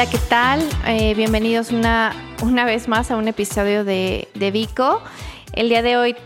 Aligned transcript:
Hola, 0.00 0.10
¿qué 0.10 0.18
tal? 0.30 0.66
Eh, 0.86 1.12
bienvenidos 1.14 1.72
una, 1.72 2.14
una 2.42 2.64
vez 2.64 2.88
más 2.88 3.10
a 3.10 3.18
un 3.18 3.28
episodio 3.28 3.84
de, 3.84 4.28
de 4.32 4.50
Vico. 4.50 5.02
El 5.52 5.68
día 5.68 5.82
de 5.82 5.98
hoy 5.98 6.16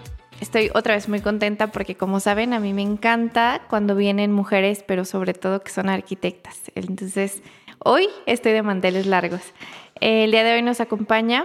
estoy 0.40 0.70
otra 0.74 0.94
vez 0.94 1.08
muy 1.08 1.20
contenta 1.20 1.72
porque 1.72 1.96
como 1.96 2.20
saben 2.20 2.52
a 2.52 2.60
mí 2.60 2.72
me 2.72 2.82
encanta 2.82 3.62
cuando 3.68 3.96
vienen 3.96 4.30
mujeres, 4.30 4.84
pero 4.86 5.04
sobre 5.04 5.34
todo 5.34 5.60
que 5.60 5.72
son 5.72 5.88
arquitectas. 5.88 6.70
Entonces, 6.76 7.42
hoy 7.80 8.06
estoy 8.26 8.52
de 8.52 8.62
manteles 8.62 9.06
largos. 9.06 9.42
El 10.00 10.30
día 10.30 10.44
de 10.44 10.54
hoy 10.54 10.62
nos 10.62 10.80
acompaña 10.80 11.44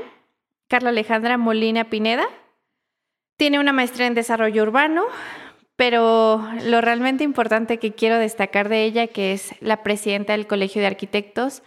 Carla 0.67 0.89
Alejandra 0.89 1.39
Molina 1.39 1.89
Pineda. 1.89 2.27
Tiene 3.37 3.59
una 3.59 3.73
maestría 3.73 4.05
en 4.05 4.13
desarrollo 4.13 4.61
urbano, 4.61 5.05
pero 5.75 6.47
lo 6.63 6.79
realmente 6.79 7.23
importante 7.23 7.79
que 7.79 7.93
quiero 7.93 8.19
destacar 8.19 8.69
de 8.69 8.83
ella, 8.83 9.07
que 9.07 9.33
es 9.33 9.55
la 9.61 9.81
presidenta 9.81 10.33
del 10.33 10.45
Colegio 10.45 10.79
de 10.79 10.85
Arquitectos 10.85 11.63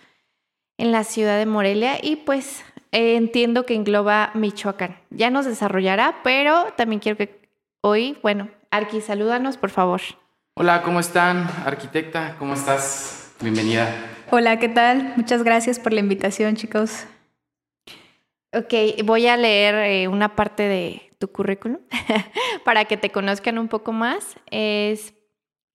en 0.79 0.93
la 0.93 1.05
ciudad 1.05 1.39
de 1.39 1.47
Morelia 1.47 1.99
y 2.03 2.17
pues 2.17 2.65
eh, 2.93 3.17
entiendo 3.17 3.65
que 3.67 3.75
engloba 3.75 4.31
Michoacán. 4.35 4.97
Ya 5.11 5.31
nos 5.31 5.47
desarrollará, 5.47 6.21
pero 6.23 6.73
también 6.77 7.01
quiero 7.01 7.19
que 7.19 7.41
hoy, 7.81 8.19
bueno, 8.23 8.49
Arqui, 8.71 9.01
salúdanos 9.01 9.57
por 9.57 9.71
favor. 9.71 10.01
Hola, 10.55 10.83
¿cómo 10.83 11.01
están? 11.01 11.49
Arquitecta, 11.65 12.37
¿cómo 12.39 12.55
estás? 12.55 13.35
Bienvenida. 13.41 13.89
Hola, 14.31 14.59
¿qué 14.59 14.69
tal? 14.69 15.15
Muchas 15.17 15.43
gracias 15.43 15.79
por 15.79 15.93
la 15.93 16.01
invitación, 16.01 16.57
chicos. 16.57 17.07
Ok, 18.55 18.75
voy 19.05 19.27
a 19.27 19.37
leer 19.37 19.75
eh, 19.75 20.09
una 20.09 20.37
parte 20.37 20.65
de 20.65 21.11
tu 21.19 21.29
currículum 21.29 21.79
para 22.65 22.85
que 22.85 22.97
te 22.97 23.11
conozcan 23.11 23.59
un 23.59 23.69
poco 23.69 23.93
más. 23.93 24.37
Es, 24.51 25.15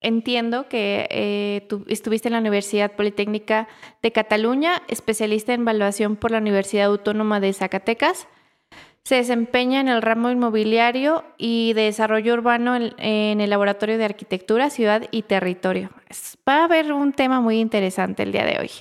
entiendo 0.01 0.67
que 0.67 1.07
eh, 1.09 1.65
tú 1.69 1.85
estuviste 1.87 2.27
en 2.27 2.33
la 2.33 2.39
Universidad 2.39 2.91
Politécnica 2.93 3.67
de 4.01 4.11
Cataluña, 4.11 4.81
especialista 4.87 5.53
en 5.53 5.61
evaluación 5.61 6.15
por 6.15 6.31
la 6.31 6.37
Universidad 6.37 6.85
Autónoma 6.85 7.39
de 7.39 7.53
Zacatecas. 7.53 8.27
Se 9.03 9.15
desempeña 9.15 9.79
en 9.79 9.87
el 9.87 10.01
ramo 10.01 10.29
inmobiliario 10.29 11.23
y 11.37 11.73
de 11.73 11.83
desarrollo 11.83 12.33
urbano 12.33 12.75
en, 12.75 12.93
en 12.97 13.41
el 13.41 13.49
Laboratorio 13.49 13.97
de 13.97 14.05
Arquitectura, 14.05 14.69
Ciudad 14.69 15.03
y 15.11 15.21
Territorio. 15.21 15.89
Va 16.47 16.61
a 16.61 16.63
haber 16.65 16.91
un 16.91 17.13
tema 17.13 17.39
muy 17.39 17.59
interesante 17.59 18.23
el 18.23 18.33
día 18.33 18.45
de 18.45 18.59
hoy. 18.59 18.71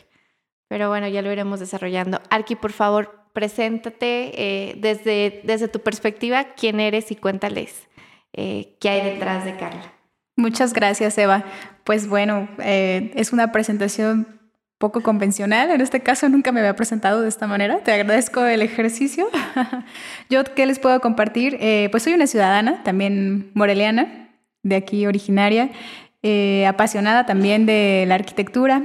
Pero 0.68 0.88
bueno, 0.88 1.06
ya 1.06 1.22
lo 1.22 1.30
iremos 1.30 1.60
desarrollando. 1.60 2.20
Arqui, 2.28 2.56
por 2.56 2.72
favor, 2.72 3.20
preséntate 3.32 4.32
eh, 4.34 4.74
desde, 4.78 5.42
desde 5.44 5.68
tu 5.68 5.78
perspectiva, 5.78 6.54
quién 6.54 6.80
eres 6.80 7.12
y 7.12 7.16
cuéntales 7.16 7.86
eh, 8.36 8.76
qué 8.80 8.90
hay 8.90 9.10
detrás 9.12 9.44
de 9.44 9.56
Carla. 9.56 9.95
Muchas 10.36 10.72
gracias, 10.72 11.16
Eva. 11.18 11.44
Pues 11.84 12.08
bueno, 12.08 12.48
eh, 12.58 13.12
es 13.14 13.32
una 13.32 13.52
presentación 13.52 14.26
poco 14.78 15.00
convencional. 15.00 15.70
En 15.70 15.80
este 15.80 16.00
caso 16.00 16.28
nunca 16.28 16.52
me 16.52 16.60
había 16.60 16.76
presentado 16.76 17.22
de 17.22 17.28
esta 17.28 17.46
manera. 17.46 17.78
Te 17.78 17.92
agradezco 17.92 18.44
el 18.44 18.62
ejercicio. 18.62 19.26
Yo, 20.30 20.44
¿qué 20.44 20.66
les 20.66 20.78
puedo 20.78 21.00
compartir? 21.00 21.58
pues 21.90 22.02
soy 22.02 22.12
una 22.12 22.26
ciudadana, 22.26 22.82
también 22.82 23.50
moreliana, 23.54 24.28
de 24.62 24.76
aquí 24.76 25.06
originaria, 25.06 25.70
apasionada 26.68 27.24
también 27.24 27.64
de 27.64 28.04
la 28.06 28.16
arquitectura, 28.16 28.82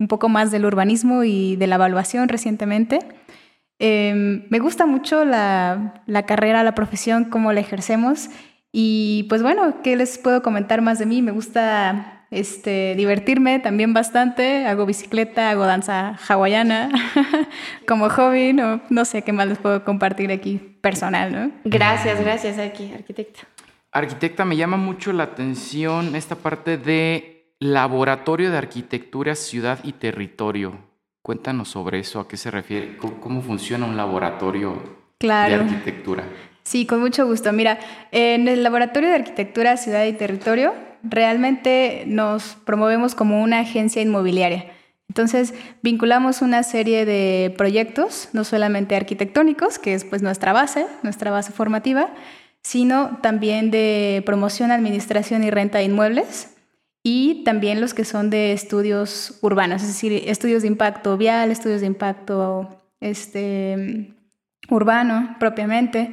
un 0.00 0.08
poco 0.08 0.28
más 0.28 0.50
del 0.50 0.64
urbanismo 0.64 1.22
y 1.22 1.54
de 1.54 1.68
la 1.68 1.76
evaluación 1.76 2.28
recientemente. 2.28 2.98
Em, 3.82 4.44
me 4.50 4.58
gusta 4.58 4.84
mucho 4.84 5.24
la, 5.24 6.02
carrera, 6.26 6.62
la 6.62 6.74
profesión, 6.74 7.24
cómo 7.24 7.52
la 7.52 7.60
ejercemos. 7.60 8.28
Y 8.72 9.26
pues 9.28 9.42
bueno, 9.42 9.82
¿qué 9.82 9.96
les 9.96 10.18
puedo 10.18 10.42
comentar 10.42 10.80
más 10.82 10.98
de 10.98 11.06
mí? 11.06 11.22
Me 11.22 11.32
gusta 11.32 12.26
este, 12.30 12.94
divertirme 12.96 13.58
también 13.58 13.92
bastante. 13.92 14.66
Hago 14.66 14.86
bicicleta, 14.86 15.50
hago 15.50 15.66
danza 15.66 16.16
hawaiana 16.28 16.90
como 17.86 18.08
hobby. 18.08 18.52
No, 18.52 18.80
no 18.88 19.04
sé 19.04 19.22
qué 19.22 19.32
más 19.32 19.48
les 19.48 19.58
puedo 19.58 19.84
compartir 19.84 20.30
aquí 20.30 20.58
personal, 20.58 21.32
¿no? 21.32 21.50
Gracias, 21.64 22.20
gracias, 22.20 22.58
aquí, 22.58 22.92
arquitecta. 22.94 23.40
Arquitecta, 23.92 24.44
me 24.44 24.56
llama 24.56 24.76
mucho 24.76 25.12
la 25.12 25.24
atención 25.24 26.14
esta 26.14 26.36
parte 26.36 26.78
de 26.78 27.54
laboratorio 27.58 28.50
de 28.52 28.58
arquitectura, 28.58 29.34
ciudad 29.34 29.80
y 29.82 29.92
territorio. 29.92 30.78
Cuéntanos 31.22 31.68
sobre 31.68 31.98
eso, 31.98 32.20
a 32.20 32.28
qué 32.28 32.36
se 32.36 32.50
refiere, 32.50 32.96
cómo, 32.96 33.42
funciona 33.42 33.84
un 33.84 33.96
laboratorio 33.96 34.80
de 35.18 35.32
arquitectura. 35.32 36.24
Sí, 36.62 36.86
con 36.86 37.00
mucho 37.00 37.26
gusto. 37.26 37.52
Mira, 37.52 37.78
en 38.12 38.48
el 38.48 38.62
Laboratorio 38.62 39.08
de 39.08 39.16
Arquitectura, 39.16 39.76
Ciudad 39.76 40.04
y 40.04 40.12
Territorio, 40.12 40.74
realmente 41.02 42.04
nos 42.06 42.56
promovemos 42.64 43.14
como 43.14 43.42
una 43.42 43.60
agencia 43.60 44.02
inmobiliaria. 44.02 44.66
Entonces, 45.08 45.54
vinculamos 45.82 46.40
una 46.40 46.62
serie 46.62 47.04
de 47.04 47.52
proyectos, 47.58 48.28
no 48.32 48.44
solamente 48.44 48.94
arquitectónicos, 48.94 49.78
que 49.80 49.94
es 49.94 50.04
pues 50.04 50.22
nuestra 50.22 50.52
base, 50.52 50.86
nuestra 51.02 51.32
base 51.32 51.50
formativa, 51.50 52.10
sino 52.62 53.18
también 53.20 53.72
de 53.72 54.22
promoción, 54.24 54.70
administración 54.70 55.42
y 55.42 55.50
renta 55.50 55.78
de 55.78 55.84
inmuebles, 55.84 56.54
y 57.02 57.42
también 57.44 57.80
los 57.80 57.94
que 57.94 58.04
son 58.04 58.30
de 58.30 58.52
estudios 58.52 59.38
urbanos, 59.40 59.82
es 59.82 59.88
decir, 59.88 60.12
estudios 60.26 60.62
de 60.62 60.68
impacto 60.68 61.16
vial, 61.16 61.50
estudios 61.50 61.80
de 61.80 61.86
impacto 61.86 62.68
este, 63.00 64.14
urbano 64.68 65.36
propiamente, 65.40 66.12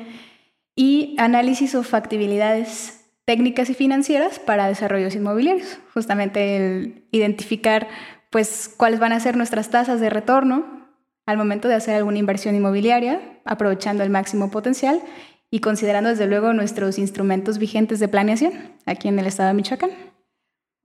y 0.77 1.15
análisis 1.17 1.75
o 1.75 1.83
factibilidades 1.83 3.03
técnicas 3.25 3.69
y 3.69 3.73
financieras 3.73 4.39
para 4.39 4.67
desarrollos 4.67 5.15
inmobiliarios, 5.15 5.79
justamente 5.93 6.55
el 6.55 7.03
identificar 7.11 7.87
pues 8.29 8.73
cuáles 8.77 8.99
van 8.99 9.11
a 9.11 9.19
ser 9.19 9.35
nuestras 9.35 9.69
tasas 9.69 9.99
de 9.99 10.09
retorno 10.09 10.87
al 11.25 11.37
momento 11.37 11.67
de 11.67 11.75
hacer 11.75 11.95
alguna 11.95 12.19
inversión 12.19 12.55
inmobiliaria, 12.55 13.39
aprovechando 13.43 14.03
el 14.03 14.11
máximo 14.11 14.51
potencial 14.51 15.01
y 15.49 15.59
considerando 15.59 16.09
desde 16.09 16.27
luego 16.27 16.53
nuestros 16.53 16.99
instrumentos 16.99 17.57
vigentes 17.57 17.99
de 17.99 18.07
planeación 18.07 18.53
aquí 18.85 19.07
en 19.07 19.17
el 19.19 19.25
estado 19.25 19.49
de 19.49 19.55
Michoacán. 19.55 19.91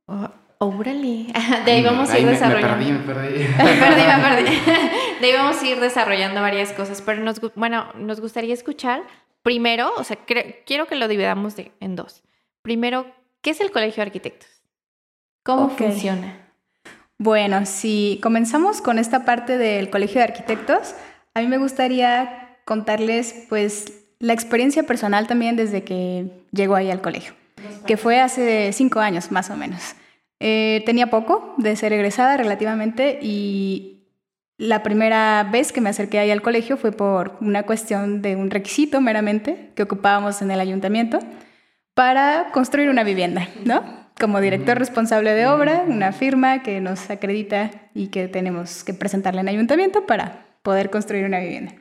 Oh, 0.06 0.30
órale. 0.58 1.26
De 1.64 1.72
ahí 1.72 1.82
vamos 1.82 2.10
a 2.10 2.18
ir 2.18 2.26
desarrollando. 2.26 2.76
Me, 2.76 2.84
perdí, 2.84 2.92
me 2.92 2.98
perdí. 2.98 3.44
perdí, 3.56 4.02
me 4.02 4.44
perdí. 4.44 4.58
De 5.20 5.26
ahí 5.26 5.32
vamos 5.32 5.62
a 5.62 5.66
ir 5.66 5.80
desarrollando 5.80 6.40
varias 6.40 6.72
cosas. 6.72 7.02
Pero 7.02 7.22
nos, 7.22 7.40
bueno, 7.54 7.86
nos 7.94 8.20
gustaría 8.20 8.54
escuchar 8.54 9.02
primero, 9.42 9.92
o 9.96 10.04
sea, 10.04 10.18
quiero 10.66 10.86
que 10.86 10.96
lo 10.96 11.08
dividamos 11.08 11.56
de, 11.56 11.72
en 11.80 11.96
dos. 11.96 12.22
Primero, 12.62 13.06
¿qué 13.40 13.50
es 13.50 13.60
el 13.60 13.70
Colegio 13.70 14.02
de 14.02 14.08
Arquitectos? 14.08 14.48
¿Cómo 15.42 15.70
funciona? 15.70 16.48
Bueno, 17.18 17.66
si 17.66 18.20
comenzamos 18.22 18.80
con 18.80 18.98
esta 18.98 19.24
parte 19.24 19.58
del 19.58 19.90
Colegio 19.90 20.20
de 20.20 20.24
Arquitectos, 20.24 20.94
a 21.34 21.40
mí 21.40 21.48
me 21.48 21.58
gustaría 21.58 22.58
contarles 22.64 23.46
pues 23.48 24.04
la 24.18 24.32
experiencia 24.32 24.84
personal 24.84 25.26
también 25.26 25.56
desde 25.56 25.82
que 25.82 26.30
llego 26.52 26.74
ahí 26.74 26.90
al 26.90 27.00
colegio 27.00 27.34
que 27.86 27.96
fue 27.96 28.20
hace 28.20 28.72
cinco 28.72 29.00
años 29.00 29.30
más 29.30 29.50
o 29.50 29.56
menos. 29.56 29.80
Eh, 30.40 30.82
tenía 30.86 31.08
poco 31.08 31.54
de 31.56 31.76
ser 31.76 31.92
egresada 31.92 32.36
relativamente 32.36 33.18
y 33.22 34.01
la 34.62 34.84
primera 34.84 35.42
vez 35.50 35.72
que 35.72 35.80
me 35.80 35.90
acerqué 35.90 36.20
ahí 36.20 36.30
al 36.30 36.40
colegio 36.40 36.76
fue 36.76 36.92
por 36.92 37.36
una 37.40 37.64
cuestión 37.64 38.22
de 38.22 38.36
un 38.36 38.48
requisito 38.48 39.00
meramente 39.00 39.70
que 39.74 39.82
ocupábamos 39.82 40.40
en 40.40 40.52
el 40.52 40.60
ayuntamiento 40.60 41.18
para 41.94 42.50
construir 42.52 42.88
una 42.88 43.02
vivienda, 43.02 43.48
¿no? 43.64 43.82
Como 44.20 44.40
director 44.40 44.78
responsable 44.78 45.34
de 45.34 45.48
obra, 45.48 45.82
una 45.88 46.12
firma 46.12 46.62
que 46.62 46.80
nos 46.80 47.10
acredita 47.10 47.72
y 47.92 48.06
que 48.08 48.28
tenemos 48.28 48.84
que 48.84 48.94
presentarle 48.94 49.40
en 49.40 49.48
ayuntamiento 49.48 50.06
para 50.06 50.46
poder 50.62 50.90
construir 50.90 51.24
una 51.24 51.40
vivienda. 51.40 51.74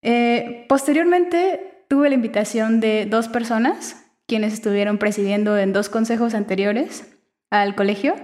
Eh, 0.00 0.64
posteriormente 0.70 1.84
tuve 1.86 2.08
la 2.08 2.14
invitación 2.14 2.80
de 2.80 3.04
dos 3.04 3.28
personas 3.28 4.06
quienes 4.26 4.54
estuvieron 4.54 4.96
presidiendo 4.96 5.58
en 5.58 5.74
dos 5.74 5.90
consejos 5.90 6.32
anteriores 6.32 7.12
al 7.50 7.74
colegio 7.74 8.14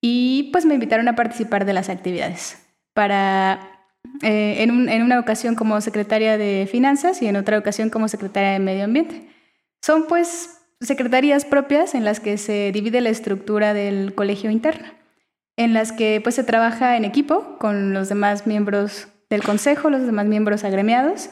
y 0.00 0.48
pues 0.50 0.64
me 0.64 0.72
invitaron 0.72 1.08
a 1.08 1.14
participar 1.14 1.66
de 1.66 1.74
las 1.74 1.90
actividades 1.90 2.61
para 2.94 3.72
eh, 4.22 4.62
en, 4.62 5.02
una 5.02 5.18
ocasión 5.18 5.54
como 5.54 5.80
secretaria 5.80 6.38
de 6.38 6.68
finanzas 6.70 7.22
y 7.22 7.26
en 7.26 7.36
otra 7.36 7.58
ocasión 7.58 7.90
como 7.90 8.08
secretaria 8.08 8.50
de 8.50 8.58
medio 8.58 8.84
ambiente. 8.84 9.28
Son 9.80 10.06
pues 10.06 10.60
secretarías 10.80 11.44
propias 11.44 11.94
en 11.94 12.04
las 12.04 12.20
que 12.20 12.38
se 12.38 12.72
divide 12.72 13.00
la 13.00 13.10
estructura 13.10 13.74
del 13.74 14.14
colegio 14.14 14.50
interno, 14.50 14.86
en 15.56 15.74
las 15.74 15.92
que 15.92 16.20
pues 16.22 16.34
se 16.34 16.44
trabaja 16.44 16.96
en 16.96 17.04
equipo 17.04 17.58
con 17.58 17.92
los 17.92 18.08
demás 18.08 18.46
miembros 18.46 19.08
del 19.30 19.42
consejo, 19.42 19.90
los 19.90 20.04
demás 20.04 20.26
miembros 20.26 20.64
agremiados 20.64 21.30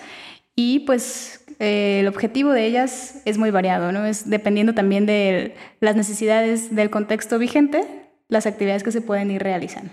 y 0.57 0.81
pues 0.81 1.45
eh, 1.59 2.01
el 2.01 2.09
objetivo 2.09 2.53
de 2.53 2.67
ellas 2.67 3.21
es 3.25 3.39
muy 3.39 3.51
variado, 3.51 3.93
¿no? 3.93 4.07
Es 4.07 4.29
dependiendo 4.29 4.75
también 4.75 5.07
de 5.07 5.55
las 5.81 5.97
necesidades 5.97 6.75
del 6.75 6.91
contexto 6.91 7.39
vigente, 7.39 7.85
las 8.29 8.47
actividades 8.47 8.83
que 8.83 8.93
se 8.93 9.03
pueden 9.03 9.31
ir 9.31 9.43
realizando. 9.43 9.93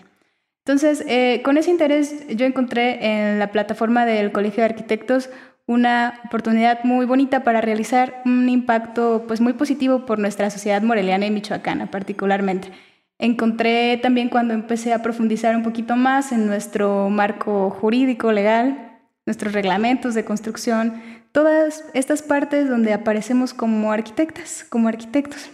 Entonces, 0.68 1.02
eh, 1.08 1.42
con 1.46 1.58
ese 1.58 1.72
interés 1.72 2.28
yo 2.28 2.46
encontré 2.46 3.00
en 3.02 3.40
la 3.40 3.54
plataforma 3.54 4.06
del 4.06 4.34
Colegio 4.34 4.64
de 4.64 4.66
Arquitectos 4.66 5.30
una 5.66 6.20
oportunidad 6.26 6.84
muy 6.84 7.06
bonita 7.06 7.46
para 7.46 7.62
realizar 7.62 8.22
un 8.26 8.50
impacto 8.50 9.24
pues 9.30 9.40
muy 9.40 9.54
positivo 9.54 10.06
por 10.06 10.20
nuestra 10.20 10.50
sociedad 10.50 10.82
moreliana 10.82 11.26
y 11.26 11.32
michoacana 11.32 11.90
particularmente. 11.90 12.70
encontré 13.18 13.96
también 13.96 14.28
cuando 14.28 14.54
empecé 14.54 14.92
a 14.94 15.02
profundizar 15.02 15.56
un 15.56 15.64
poquito 15.64 15.96
más 15.96 16.34
en 16.34 16.46
nuestro 16.48 17.10
marco 17.10 17.70
jurídico, 17.70 18.34
legal, 18.34 19.00
nuestros 19.26 19.54
reglamentos 19.54 20.16
de 20.16 20.26
construcción, 20.26 21.02
todas 21.32 21.86
estas 21.94 22.22
partes 22.22 22.68
donde 22.68 22.92
aparecemos 22.92 23.54
como 23.54 23.94
arquitectas, 23.94 24.66
como 24.68 24.90
arquitectos. 24.90 25.50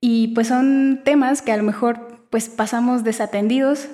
Y 0.00 0.28
pues 0.28 0.46
son 0.46 1.00
temas 1.04 1.42
que 1.42 1.50
a 1.50 1.56
lo 1.56 1.64
mejor 1.64 2.09
pues 2.30 2.48
pasamos 2.48 3.04
desatendidos 3.04 3.88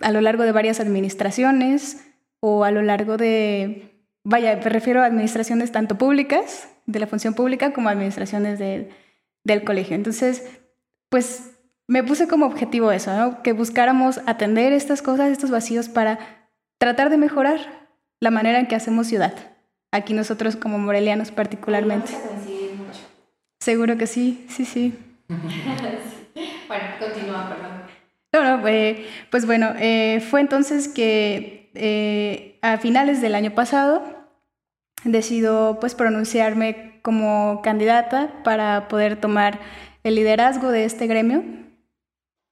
a 0.00 0.10
lo 0.10 0.20
largo 0.20 0.42
de 0.42 0.52
varias 0.52 0.80
administraciones 0.80 2.04
o 2.40 2.64
a 2.64 2.70
lo 2.70 2.82
largo 2.82 3.16
de, 3.16 3.92
vaya, 4.24 4.56
me 4.56 4.70
refiero 4.70 5.02
a 5.02 5.06
administraciones 5.06 5.70
tanto 5.70 5.96
públicas, 5.96 6.68
de 6.86 6.98
la 6.98 7.06
función 7.06 7.34
pública, 7.34 7.72
como 7.72 7.88
administraciones 7.88 8.58
del 8.58 9.64
colegio. 9.64 9.94
Entonces, 9.94 10.44
pues 11.08 11.52
me 11.86 12.02
puse 12.02 12.26
como 12.26 12.46
objetivo 12.46 12.90
eso, 12.90 13.38
que 13.42 13.52
buscáramos 13.52 14.20
atender 14.26 14.72
estas 14.72 15.02
cosas, 15.02 15.30
estos 15.30 15.50
vacíos 15.50 15.88
para 15.88 16.18
tratar 16.78 17.10
de 17.10 17.18
mejorar 17.18 17.88
la 18.20 18.30
manera 18.30 18.58
en 18.58 18.66
que 18.66 18.74
hacemos 18.74 19.06
ciudad. 19.06 19.34
Aquí 19.92 20.14
nosotros 20.14 20.56
como 20.56 20.78
morelianos 20.78 21.30
particularmente. 21.30 22.12
Seguro 23.60 23.96
que 23.96 24.06
sí, 24.06 24.46
sí, 24.48 24.64
sí. 24.64 24.94
bueno, 26.68 26.84
continúa, 26.98 27.48
perdón. 27.48 27.82
No, 28.32 28.42
no, 28.56 28.68
eh, 28.68 29.06
pues 29.30 29.44
bueno, 29.44 29.74
eh, 29.78 30.20
fue 30.30 30.40
entonces 30.40 30.88
que 30.88 31.70
eh, 31.74 32.58
a 32.62 32.78
finales 32.78 33.20
del 33.20 33.34
año 33.34 33.54
pasado 33.54 34.02
decido 35.04 35.78
pues 35.80 35.94
pronunciarme 35.94 37.00
como 37.02 37.60
candidata 37.62 38.42
para 38.42 38.88
poder 38.88 39.20
tomar 39.20 39.60
el 40.02 40.14
liderazgo 40.14 40.70
de 40.70 40.84
este 40.84 41.06
gremio. 41.06 41.42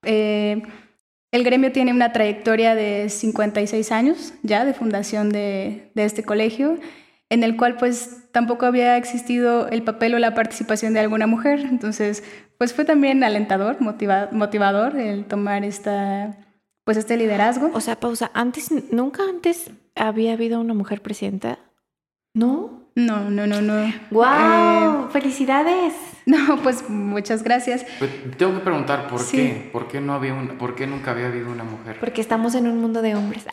el 0.02 1.44
gremio 1.44 1.72
tiene 1.72 1.92
una 1.92 2.12
trayectoria 2.12 2.74
de 2.74 3.08
56 3.08 3.92
años 3.92 4.34
ya 4.42 4.64
de 4.64 4.74
fundación 4.74 5.30
de, 5.30 5.92
de 5.94 6.04
este 6.04 6.24
colegio 6.24 6.78
en 7.30 7.44
el 7.44 7.56
cual 7.56 7.76
pues 7.76 8.30
tampoco 8.32 8.66
había 8.66 8.96
existido 8.96 9.68
el 9.68 9.82
papel 9.82 10.14
o 10.14 10.18
la 10.18 10.34
participación 10.34 10.92
de 10.92 11.00
alguna 11.00 11.26
mujer. 11.26 11.60
Entonces, 11.60 12.24
pues 12.60 12.74
fue 12.74 12.84
también 12.84 13.24
alentador, 13.24 13.78
motivador 13.80 14.94
el 14.98 15.24
tomar 15.24 15.64
esta, 15.64 16.36
pues 16.84 16.98
este 16.98 17.16
liderazgo. 17.16 17.70
O 17.72 17.80
sea, 17.80 17.98
pausa, 17.98 18.30
antes, 18.34 18.70
nunca 18.92 19.22
antes 19.22 19.70
había 19.96 20.34
habido 20.34 20.60
una 20.60 20.74
mujer 20.74 21.00
presidenta. 21.00 21.58
¿No? 22.34 22.90
No, 22.94 23.30
no, 23.30 23.46
no, 23.46 23.62
no. 23.62 23.90
¡Wow! 24.10 25.06
Eh, 25.06 25.08
¡Felicidades! 25.10 25.94
No, 26.26 26.58
pues 26.62 26.88
muchas 26.88 27.42
gracias. 27.42 27.84
Tengo 28.36 28.54
que 28.54 28.60
preguntar 28.60 29.08
por 29.08 29.26
qué. 29.26 29.68
¿Por 29.72 29.88
qué 29.88 30.00
no 30.00 30.12
había 30.12 30.34
una, 30.34 30.56
por 30.58 30.76
qué 30.76 30.86
nunca 30.86 31.10
había 31.10 31.26
habido 31.26 31.50
una 31.50 31.64
mujer? 31.64 31.96
Porque 31.98 32.20
estamos 32.20 32.54
en 32.54 32.68
un 32.68 32.78
mundo 32.78 33.02
de 33.02 33.16
hombres. 33.16 33.46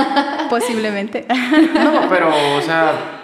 Posiblemente. 0.50 1.26
No, 1.28 2.08
pero, 2.08 2.30
o 2.56 2.60
sea, 2.62 3.23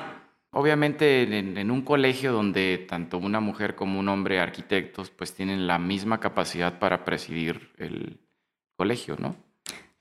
Obviamente 0.52 1.23
en, 1.23 1.70
un 1.70 1.82
colegio 1.82 2.32
donde 2.32 2.85
tanto 2.88 3.19
una 3.19 3.38
mujer 3.38 3.76
como 3.76 4.00
un 4.00 4.08
hombre 4.08 4.41
arquitectos 4.41 5.11
pues 5.11 5.32
tienen 5.32 5.69
la 5.69 5.79
misma 5.79 6.19
capacidad 6.19 6.81
para 6.81 7.05
presidir 7.05 7.70
el 7.79 8.19
colegio, 8.76 9.17
¿no? 9.19 9.37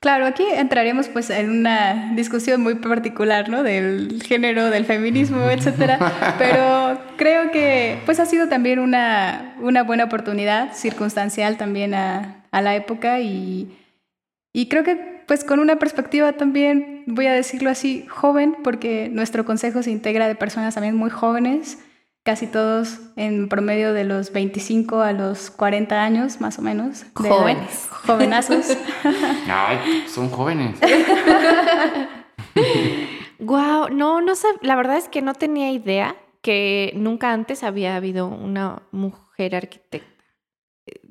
Claro, 0.00 0.24
aquí 0.24 0.42
entraremos 0.42 1.08
pues 1.08 1.28
en 1.28 1.50
una 1.50 2.12
discusión 2.14 2.62
muy 2.62 2.76
particular, 2.76 3.50
¿no? 3.50 3.62
Del 3.62 4.22
género, 4.22 4.70
del 4.70 4.86
feminismo, 4.86 5.42
etcétera. 5.50 6.36
Pero 6.38 6.98
creo 7.16 7.52
que 7.52 7.98
pues 8.06 8.18
ha 8.18 8.26
sido 8.26 8.48
también 8.48 8.78
una, 8.78 9.54
una 9.60 9.82
buena 9.84 10.04
oportunidad, 10.04 10.72
circunstancial 10.72 11.58
también 11.58 11.94
a, 11.94 12.46
a 12.50 12.62
la 12.62 12.74
época 12.74 13.20
y, 13.20 13.76
y 14.52 14.68
creo 14.68 14.82
que 14.82 15.19
pues 15.30 15.44
con 15.44 15.60
una 15.60 15.76
perspectiva 15.76 16.32
también, 16.32 17.04
voy 17.06 17.28
a 17.28 17.32
decirlo 17.32 17.70
así, 17.70 18.04
joven, 18.08 18.56
porque 18.64 19.08
nuestro 19.12 19.44
consejo 19.44 19.80
se 19.80 19.92
integra 19.92 20.26
de 20.26 20.34
personas 20.34 20.74
también 20.74 20.96
muy 20.96 21.08
jóvenes, 21.08 21.78
casi 22.24 22.48
todos 22.48 22.98
en 23.14 23.48
promedio 23.48 23.92
de 23.92 24.02
los 24.02 24.32
25 24.32 25.02
a 25.02 25.12
los 25.12 25.52
40 25.52 26.02
años, 26.02 26.40
más 26.40 26.58
o 26.58 26.62
menos. 26.62 27.06
Jóvenes. 27.14 27.88
jovenazos. 27.92 28.76
Ay, 29.48 30.02
son 30.08 30.30
jóvenes. 30.30 30.80
Wow, 33.38 33.88
no, 33.92 34.20
no 34.20 34.34
sé, 34.34 34.48
la 34.62 34.74
verdad 34.74 34.96
es 34.96 35.08
que 35.08 35.22
no 35.22 35.34
tenía 35.34 35.70
idea 35.70 36.16
que 36.42 36.92
nunca 36.96 37.32
antes 37.32 37.62
había 37.62 37.94
habido 37.94 38.26
una 38.26 38.82
mujer 38.90 39.54
arquitecta. 39.54 40.24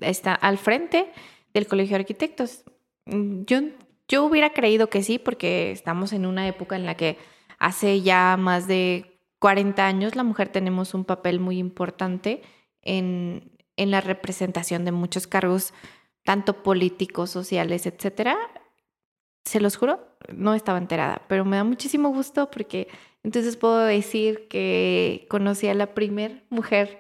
Está 0.01 0.33
al 0.33 0.57
frente 0.57 1.09
del 1.53 1.67
Colegio 1.67 1.95
de 1.95 2.01
Arquitectos. 2.01 2.65
Yo 3.05 3.61
yo 4.09 4.25
hubiera 4.25 4.49
creído 4.49 4.89
que 4.89 5.03
sí, 5.03 5.19
porque 5.19 5.71
estamos 5.71 6.11
en 6.11 6.25
una 6.25 6.47
época 6.47 6.75
en 6.75 6.85
la 6.85 6.97
que 6.97 7.17
hace 7.59 8.01
ya 8.01 8.35
más 8.37 8.67
de 8.67 9.21
40 9.37 9.85
años 9.85 10.15
la 10.15 10.23
mujer 10.23 10.49
tenemos 10.49 10.93
un 10.93 11.05
papel 11.05 11.39
muy 11.39 11.59
importante 11.59 12.41
en, 12.81 13.57
en 13.77 13.91
la 13.91 14.01
representación 14.01 14.83
de 14.83 14.91
muchos 14.91 15.27
cargos, 15.27 15.73
tanto 16.23 16.63
políticos, 16.63 17.29
sociales, 17.29 17.85
etcétera. 17.85 18.37
Se 19.45 19.61
los 19.61 19.77
juro, 19.77 19.99
no 20.33 20.55
estaba 20.55 20.79
enterada, 20.79 21.21
pero 21.27 21.45
me 21.45 21.57
da 21.57 21.63
muchísimo 21.63 22.09
gusto 22.09 22.49
porque 22.51 22.87
entonces 23.23 23.57
puedo 23.57 23.79
decir 23.79 24.47
que 24.49 25.27
conocí 25.29 25.67
a 25.67 25.73
la 25.73 25.93
primer 25.93 26.43
mujer 26.49 26.99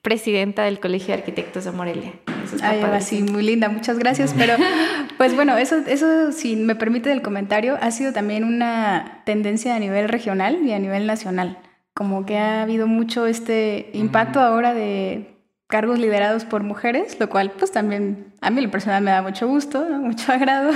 presidenta 0.00 0.62
del 0.62 0.78
Colegio 0.78 1.08
de 1.08 1.14
Arquitectos 1.14 1.64
de 1.64 1.72
Morelia. 1.72 2.35
Ay, 2.62 3.00
sí, 3.00 3.22
muy 3.22 3.42
linda, 3.42 3.68
muchas 3.68 3.98
gracias. 3.98 4.34
Pero, 4.36 4.54
pues 5.18 5.34
bueno, 5.34 5.56
eso, 5.56 5.76
eso, 5.86 6.32
si 6.32 6.56
me 6.56 6.74
permite 6.74 7.12
el 7.12 7.22
comentario, 7.22 7.78
ha 7.80 7.90
sido 7.90 8.12
también 8.12 8.44
una 8.44 9.22
tendencia 9.24 9.74
a 9.74 9.78
nivel 9.78 10.08
regional 10.08 10.60
y 10.64 10.72
a 10.72 10.78
nivel 10.78 11.06
nacional. 11.06 11.58
Como 11.94 12.26
que 12.26 12.38
ha 12.38 12.62
habido 12.62 12.86
mucho 12.86 13.26
este 13.26 13.90
impacto 13.94 14.40
ahora 14.40 14.74
de 14.74 15.36
cargos 15.66 15.98
liderados 15.98 16.44
por 16.44 16.62
mujeres, 16.62 17.18
lo 17.18 17.28
cual 17.28 17.50
pues 17.50 17.72
también 17.72 18.32
a 18.40 18.50
mí 18.50 18.60
lo 18.60 18.70
personal 18.70 19.02
me 19.02 19.10
da 19.10 19.22
mucho 19.22 19.48
gusto, 19.48 19.80
mucho 19.98 20.32
agrado 20.32 20.72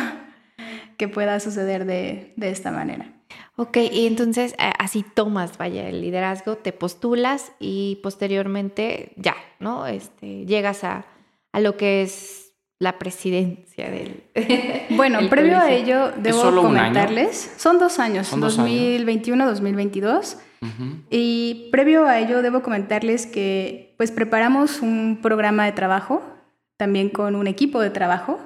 que 0.96 1.08
pueda 1.08 1.38
suceder 1.40 1.84
de, 1.84 2.32
de 2.36 2.50
esta 2.50 2.70
manera. 2.70 3.06
Ok, 3.56 3.76
y 3.92 4.06
entonces 4.06 4.54
así 4.78 5.04
tomas, 5.14 5.58
vaya, 5.58 5.86
el 5.86 6.00
liderazgo, 6.00 6.56
te 6.56 6.72
postulas 6.72 7.52
y 7.58 8.00
posteriormente 8.02 9.12
ya, 9.16 9.36
¿no? 9.58 9.86
Este, 9.86 10.46
llegas 10.46 10.82
a, 10.82 11.04
a 11.52 11.60
lo 11.60 11.76
que 11.76 12.02
es 12.02 12.52
la 12.78 12.98
presidencia 12.98 13.90
del... 13.90 14.24
Bueno, 14.96 15.20
previo 15.28 15.58
a 15.58 15.70
ello, 15.70 16.12
debo 16.16 16.50
comentarles, 16.50 17.52
son 17.56 17.78
dos 17.78 17.98
años, 17.98 18.32
2021-2022, 18.32 20.36
y 21.08 21.68
previo 21.72 22.06
a 22.06 22.18
ello 22.18 22.42
debo 22.42 22.62
comentarles 22.62 23.26
que 23.26 23.94
pues 23.96 24.10
preparamos 24.10 24.80
un 24.80 25.18
programa 25.22 25.64
de 25.64 25.72
trabajo, 25.72 26.22
también 26.76 27.10
con 27.10 27.36
un 27.36 27.46
equipo 27.46 27.80
de 27.80 27.90
trabajo, 27.90 28.40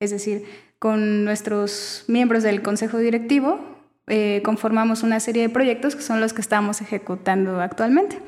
es 0.00 0.10
decir, 0.10 0.44
con 0.78 1.24
nuestros 1.24 2.04
miembros 2.08 2.42
del 2.42 2.62
consejo 2.62 2.98
directivo, 2.98 3.60
eh, 4.06 4.40
conformamos 4.44 5.02
una 5.02 5.20
serie 5.20 5.42
de 5.42 5.48
proyectos 5.48 5.94
que 5.94 6.02
son 6.02 6.20
los 6.20 6.32
que 6.32 6.40
estamos 6.40 6.80
ejecutando 6.80 7.60
actualmente. 7.60 8.18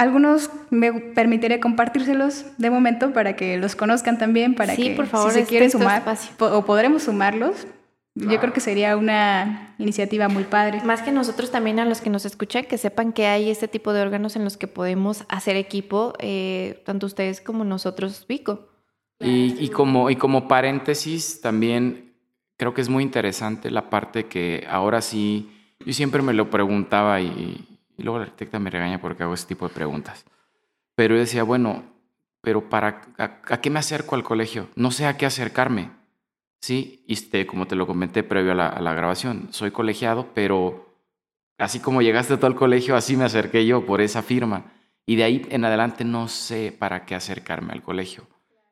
Algunos 0.00 0.48
me 0.70 0.94
permitiré 0.94 1.60
compartírselos 1.60 2.46
de 2.56 2.70
momento 2.70 3.12
para 3.12 3.36
que 3.36 3.58
los 3.58 3.76
conozcan 3.76 4.16
también, 4.16 4.54
para 4.54 4.74
que 4.74 4.92
por 4.92 5.06
favor, 5.06 5.30
si 5.30 5.40
se 5.40 5.46
quieren 5.46 5.70
sumar 5.70 6.02
o 6.38 6.64
podremos 6.64 7.02
sumarlos. 7.02 7.66
Yo 8.14 8.40
creo 8.40 8.54
que 8.54 8.60
sería 8.60 8.96
una 8.96 9.74
iniciativa 9.76 10.28
muy 10.28 10.44
padre. 10.44 10.80
Más 10.86 11.02
que 11.02 11.12
nosotros 11.12 11.50
también 11.50 11.80
a 11.80 11.84
los 11.84 12.00
que 12.00 12.08
nos 12.08 12.24
escuchan, 12.24 12.64
que 12.64 12.78
sepan 12.78 13.12
que 13.12 13.26
hay 13.26 13.50
este 13.50 13.68
tipo 13.68 13.92
de 13.92 14.00
órganos 14.00 14.36
en 14.36 14.44
los 14.44 14.56
que 14.56 14.68
podemos 14.68 15.26
hacer 15.28 15.56
equipo, 15.56 16.14
eh, 16.18 16.82
tanto 16.86 17.04
ustedes 17.04 17.42
como 17.42 17.64
nosotros, 17.64 18.24
Vico. 18.26 18.70
Y, 19.20 19.68
como, 19.68 20.08
y 20.08 20.16
como 20.16 20.48
paréntesis, 20.48 21.42
también 21.42 22.14
creo 22.56 22.72
que 22.72 22.80
es 22.80 22.88
muy 22.88 23.02
interesante 23.02 23.70
la 23.70 23.90
parte 23.90 24.24
que 24.28 24.66
ahora 24.66 25.02
sí, 25.02 25.50
yo 25.84 25.92
siempre 25.92 26.22
me 26.22 26.32
lo 26.32 26.48
preguntaba 26.48 27.20
y, 27.20 27.66
y 28.00 28.02
luego 28.02 28.18
la 28.18 28.24
arquitecta 28.24 28.58
me 28.58 28.70
regaña 28.70 28.98
porque 28.98 29.22
hago 29.22 29.34
ese 29.34 29.46
tipo 29.46 29.68
de 29.68 29.74
preguntas. 29.74 30.24
Pero 30.94 31.14
yo 31.14 31.20
decía, 31.20 31.42
bueno, 31.42 31.84
pero 32.40 32.70
para 32.70 33.02
a, 33.18 33.60
qué 33.60 33.68
me 33.68 33.78
acerco 33.78 34.14
al 34.14 34.22
colegio? 34.22 34.68
No 34.74 34.90
sé 34.90 35.06
a 35.06 35.18
qué 35.18 35.26
acercarme. 35.26 35.90
Sí, 36.62 37.04
y 37.06 37.12
este, 37.12 37.46
como 37.46 37.66
te 37.66 37.76
lo 37.76 37.86
comenté 37.86 38.22
previo 38.22 38.52
a 38.52 38.54
la, 38.54 38.94
grabación, 38.94 39.48
soy 39.50 39.70
colegiado, 39.70 40.28
pero 40.34 40.94
así 41.58 41.78
como 41.78 42.00
llegaste 42.00 42.38
tú 42.38 42.46
al 42.46 42.54
colegio, 42.54 42.96
así 42.96 43.16
me 43.16 43.24
acerqué 43.24 43.66
yo 43.66 43.84
por 43.84 44.00
esa 44.00 44.22
firma. 44.22 44.72
Y 45.04 45.16
de 45.16 45.24
ahí 45.24 45.46
en 45.50 45.64
adelante 45.66 46.04
no 46.04 46.28
sé 46.28 46.74
para 46.76 47.04
qué 47.04 47.14
acercarme 47.14 47.74
al 47.74 47.82
colegio. 47.82 48.26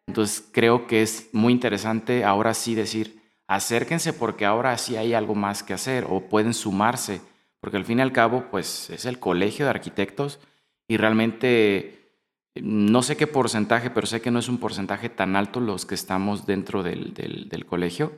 Entonces 0.07 0.49
creo 0.53 0.87
que 0.87 1.03
es 1.03 1.29
muy 1.33 1.53
interesante 1.53 2.25
ahora 2.25 2.55
sí 2.55 2.75
decir, 2.75 3.21
acérquense 3.47 4.15
porque 4.15 4.47
ahora 4.47 4.77
sí 4.79 4.97
hay 4.97 5.13
algo 5.13 5.35
más 5.35 5.63
que 5.63 5.75
hacer 5.75 6.07
o 6.09 6.21
pueden 6.29 6.55
sumarse 6.55 7.21
porque 7.69 7.77
al 7.77 7.85
fin 7.85 7.99
y 7.99 8.01
al 8.01 8.13
cabo, 8.13 8.47
pues 8.51 8.89
es 8.89 9.05
el 9.05 9.19
colegio 9.19 9.67
de 9.67 9.71
arquitectos 9.73 10.41
y 10.89 10.97
realmente 10.97 12.15
no 12.55 13.03
sé 13.03 13.19
qué 13.19 13.27
porcentaje, 13.27 13.91
pero 13.91 14.07
sé 14.07 14.23
que 14.23 14.31
no 14.31 14.39
es 14.39 14.49
un 14.49 14.57
porcentaje 14.57 15.11
tan 15.11 15.37
alto 15.37 15.61
los 15.61 15.85
que 15.85 15.95
estamos 15.95 16.47
dentro 16.47 16.83
del, 16.83 17.13
del, 17.13 17.67
colegio. 17.67 18.13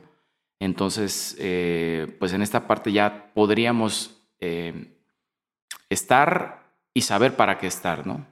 Entonces, 0.61 1.35
eh, 1.37 2.15
pues 2.17 2.31
en 2.31 2.43
esta 2.43 2.65
parte 2.65 2.93
ya 2.93 3.33
podríamos 3.33 4.21
eh, 4.39 4.95
estar 5.89 6.63
y 6.93 7.01
saber 7.01 7.35
para 7.35 7.57
qué 7.57 7.67
estar, 7.67 8.07
¿no? 8.07 8.25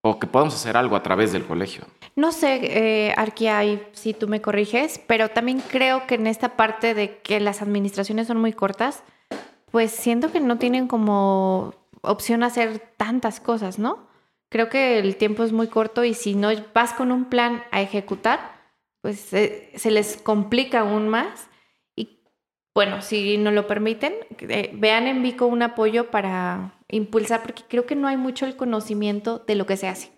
O 0.00 0.18
que 0.18 0.26
podamos 0.26 0.54
hacer 0.54 0.78
algo 0.78 0.96
a 0.96 1.02
través 1.02 1.30
del 1.30 1.44
colegio. 1.44 1.84
No 2.16 2.32
sé, 2.32 2.60
eh, 2.62 3.84
si 3.92 4.14
tú 4.14 4.28
me 4.28 4.40
corriges, 4.40 4.98
pero 5.06 5.28
también 5.28 5.60
creo 5.60 6.06
que 6.06 6.14
en 6.14 6.26
esta 6.26 6.56
parte 6.56 6.94
de 6.94 7.18
que 7.18 7.38
las 7.38 7.60
administraciones 7.60 8.28
son 8.28 8.38
muy 8.38 8.54
cortas, 8.54 9.04
pues 9.70 9.90
siento 9.90 10.32
que 10.32 10.40
no 10.40 10.58
tienen 10.58 10.88
como 10.88 11.74
opción 12.02 12.42
hacer 12.42 12.78
tantas 12.96 13.40
cosas, 13.40 13.78
¿no? 13.78 14.08
Creo 14.48 14.68
que 14.68 14.98
el 14.98 15.16
tiempo 15.16 15.44
es 15.44 15.52
muy 15.52 15.68
corto 15.68 16.04
y 16.04 16.14
si 16.14 16.34
no 16.34 16.48
vas 16.74 16.94
con 16.94 17.12
un 17.12 17.26
plan 17.26 17.64
a 17.70 17.82
ejecutar, 17.82 18.58
pues 19.02 19.20
se 19.20 19.90
les 19.90 20.16
complica 20.16 20.80
aún 20.80 21.08
más. 21.08 21.48
Y 21.94 22.22
bueno, 22.74 23.02
si 23.02 23.36
nos 23.36 23.52
lo 23.52 23.66
permiten, 23.66 24.14
eh, 24.40 24.70
vean 24.74 25.06
en 25.06 25.22
Vico 25.22 25.46
un 25.46 25.62
apoyo 25.62 26.10
para 26.10 26.78
impulsar, 26.88 27.42
porque 27.42 27.62
creo 27.68 27.84
que 27.84 27.96
no 27.96 28.08
hay 28.08 28.16
mucho 28.16 28.46
el 28.46 28.56
conocimiento 28.56 29.38
de 29.46 29.54
lo 29.54 29.66
que 29.66 29.76
se 29.76 29.88
hace. 29.88 30.12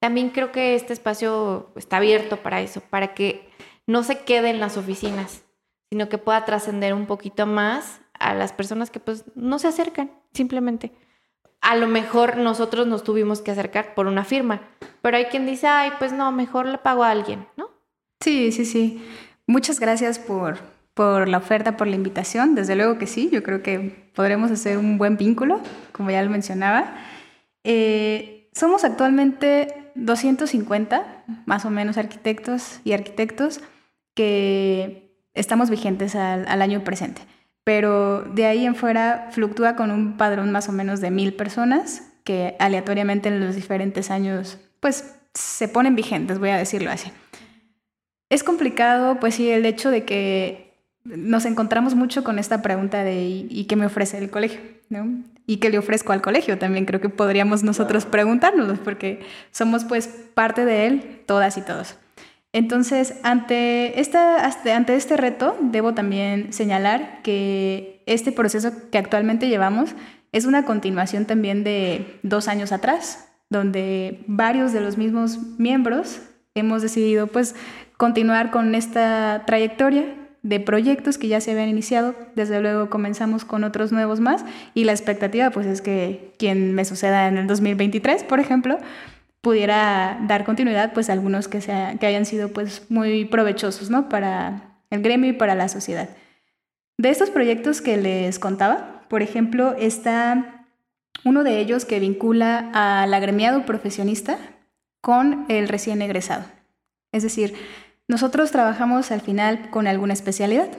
También 0.00 0.30
creo 0.30 0.52
que 0.52 0.74
este 0.74 0.92
espacio 0.92 1.70
está 1.76 1.98
abierto 1.98 2.38
para 2.38 2.60
eso, 2.60 2.80
para 2.80 3.14
que 3.14 3.50
no 3.86 4.02
se 4.02 4.20
quede 4.20 4.50
en 4.50 4.60
las 4.60 4.76
oficinas, 4.76 5.44
sino 5.90 6.08
que 6.08 6.18
pueda 6.18 6.44
trascender 6.44 6.94
un 6.94 7.06
poquito 7.06 7.46
más 7.46 8.00
a 8.18 8.34
las 8.34 8.52
personas 8.52 8.90
que 8.90 9.00
pues 9.00 9.24
no 9.34 9.58
se 9.58 9.68
acercan, 9.68 10.10
simplemente. 10.32 10.92
A 11.60 11.76
lo 11.76 11.88
mejor 11.88 12.36
nosotros 12.36 12.86
nos 12.86 13.02
tuvimos 13.02 13.40
que 13.40 13.50
acercar 13.50 13.94
por 13.94 14.06
una 14.06 14.24
firma, 14.24 14.62
pero 15.02 15.16
hay 15.16 15.26
quien 15.26 15.46
dice, 15.46 15.66
ay, 15.66 15.90
pues 15.98 16.12
no, 16.12 16.30
mejor 16.32 16.66
le 16.66 16.78
pago 16.78 17.02
a 17.02 17.10
alguien, 17.10 17.46
¿no? 17.56 17.70
Sí, 18.20 18.52
sí, 18.52 18.64
sí. 18.64 19.04
Muchas 19.46 19.80
gracias 19.80 20.18
por, 20.18 20.58
por 20.94 21.28
la 21.28 21.38
oferta, 21.38 21.76
por 21.76 21.86
la 21.86 21.96
invitación. 21.96 22.54
Desde 22.54 22.76
luego 22.76 22.98
que 22.98 23.06
sí, 23.06 23.30
yo 23.32 23.42
creo 23.42 23.62
que 23.62 24.10
podremos 24.14 24.50
hacer 24.50 24.78
un 24.78 24.98
buen 24.98 25.16
vínculo, 25.16 25.60
como 25.92 26.10
ya 26.10 26.22
lo 26.22 26.30
mencionaba. 26.30 26.96
Eh, 27.64 28.48
somos 28.52 28.84
actualmente 28.84 29.90
250, 29.94 31.24
más 31.46 31.64
o 31.64 31.70
menos, 31.70 31.96
arquitectos 31.96 32.80
y 32.84 32.92
arquitectos 32.92 33.60
que 34.14 35.12
estamos 35.34 35.68
vigentes 35.68 36.14
al, 36.14 36.46
al 36.48 36.62
año 36.62 36.82
presente 36.84 37.22
pero 37.66 38.22
de 38.22 38.46
ahí 38.46 38.64
en 38.64 38.76
fuera 38.76 39.26
fluctúa 39.32 39.74
con 39.74 39.90
un 39.90 40.16
padrón 40.16 40.52
más 40.52 40.68
o 40.68 40.72
menos 40.72 41.00
de 41.00 41.10
mil 41.10 41.34
personas 41.34 42.04
que 42.22 42.54
aleatoriamente 42.60 43.28
en 43.28 43.44
los 43.44 43.56
diferentes 43.56 44.12
años 44.12 44.58
pues 44.78 45.16
se 45.34 45.66
ponen 45.66 45.96
vigentes, 45.96 46.38
voy 46.38 46.50
a 46.50 46.58
decirlo 46.58 46.92
así. 46.92 47.10
Es 48.30 48.44
complicado, 48.44 49.18
pues 49.18 49.34
sí, 49.34 49.50
el 49.50 49.66
hecho 49.66 49.90
de 49.90 50.04
que 50.04 50.76
nos 51.02 51.44
encontramos 51.44 51.96
mucho 51.96 52.22
con 52.22 52.38
esta 52.38 52.62
pregunta 52.62 53.02
de 53.02 53.24
¿y, 53.24 53.64
qué 53.64 53.74
me 53.74 53.86
ofrece 53.86 54.18
el 54.18 54.30
colegio? 54.30 54.60
¿no? 54.88 55.24
¿Y 55.44 55.56
qué 55.56 55.68
le 55.68 55.78
ofrezco 55.78 56.12
al 56.12 56.22
colegio? 56.22 56.58
También 56.58 56.84
creo 56.84 57.00
que 57.00 57.08
podríamos 57.08 57.64
nosotros 57.64 58.06
preguntárnoslo 58.06 58.76
porque 58.84 59.26
somos 59.50 59.84
pues 59.84 60.06
parte 60.34 60.64
de 60.64 60.86
él, 60.86 61.22
todas 61.26 61.58
y 61.58 61.62
todos. 61.62 61.96
Entonces, 62.52 63.14
ante, 63.22 64.00
esta, 64.00 64.46
ante 64.46 64.96
este 64.96 65.16
reto, 65.16 65.56
debo 65.60 65.94
también 65.94 66.52
señalar 66.52 67.20
que 67.22 68.02
este 68.06 68.32
proceso 68.32 68.72
que 68.90 68.98
actualmente 68.98 69.48
llevamos 69.48 69.94
es 70.32 70.44
una 70.46 70.64
continuación 70.64 71.26
también 71.26 71.64
de 71.64 72.18
dos 72.22 72.48
años 72.48 72.72
atrás, 72.72 73.28
donde 73.50 74.24
varios 74.26 74.72
de 74.72 74.80
los 74.80 74.96
mismos 74.96 75.38
miembros 75.58 76.20
hemos 76.54 76.82
decidido 76.82 77.26
pues 77.26 77.54
continuar 77.96 78.50
con 78.50 78.74
esta 78.74 79.44
trayectoria 79.46 80.04
de 80.42 80.60
proyectos 80.60 81.18
que 81.18 81.28
ya 81.28 81.40
se 81.40 81.50
habían 81.50 81.68
iniciado. 81.68 82.14
Desde 82.34 82.60
luego 82.60 82.88
comenzamos 82.88 83.44
con 83.44 83.64
otros 83.64 83.92
nuevos 83.92 84.20
más 84.20 84.44
y 84.74 84.84
la 84.84 84.92
expectativa 84.92 85.50
pues 85.50 85.66
es 85.66 85.82
que 85.82 86.32
quien 86.38 86.74
me 86.74 86.84
suceda 86.84 87.28
en 87.28 87.36
el 87.36 87.46
2023, 87.46 88.24
por 88.24 88.38
ejemplo, 88.38 88.78
pudiera 89.46 90.18
dar 90.26 90.44
continuidad 90.44 90.92
pues 90.92 91.08
a 91.08 91.12
algunos 91.12 91.46
que, 91.46 91.60
sea, 91.60 91.94
que 92.00 92.06
hayan 92.08 92.26
sido 92.26 92.48
pues 92.48 92.82
muy 92.88 93.26
provechosos 93.26 93.90
¿no? 93.90 94.08
para 94.08 94.80
el 94.90 95.02
gremio 95.02 95.30
y 95.30 95.34
para 95.34 95.54
la 95.54 95.68
sociedad. 95.68 96.08
De 96.98 97.10
estos 97.10 97.30
proyectos 97.30 97.80
que 97.80 97.96
les 97.96 98.40
contaba, 98.40 99.02
por 99.08 99.22
ejemplo, 99.22 99.76
está 99.78 100.66
uno 101.24 101.44
de 101.44 101.60
ellos 101.60 101.84
que 101.84 102.00
vincula 102.00 102.72
al 102.74 103.14
agremiado 103.14 103.64
profesionista 103.64 104.36
con 105.00 105.46
el 105.48 105.68
recién 105.68 106.02
egresado. 106.02 106.42
Es 107.12 107.22
decir, 107.22 107.54
nosotros 108.08 108.50
trabajamos 108.50 109.12
al 109.12 109.20
final 109.20 109.70
con 109.70 109.86
alguna 109.86 110.14
especialidad, 110.14 110.70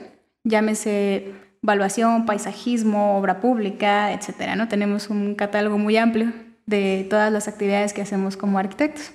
llámese 0.44 1.32
evaluación, 1.62 2.26
paisajismo, 2.26 3.16
obra 3.16 3.40
pública, 3.40 4.12
etcétera, 4.12 4.56
¿no? 4.56 4.68
Tenemos 4.68 5.08
un 5.08 5.36
catálogo 5.36 5.78
muy 5.78 5.96
amplio 5.96 6.34
de 6.68 7.06
todas 7.08 7.32
las 7.32 7.48
actividades 7.48 7.94
que 7.94 8.02
hacemos 8.02 8.36
como 8.36 8.58
arquitectos. 8.58 9.12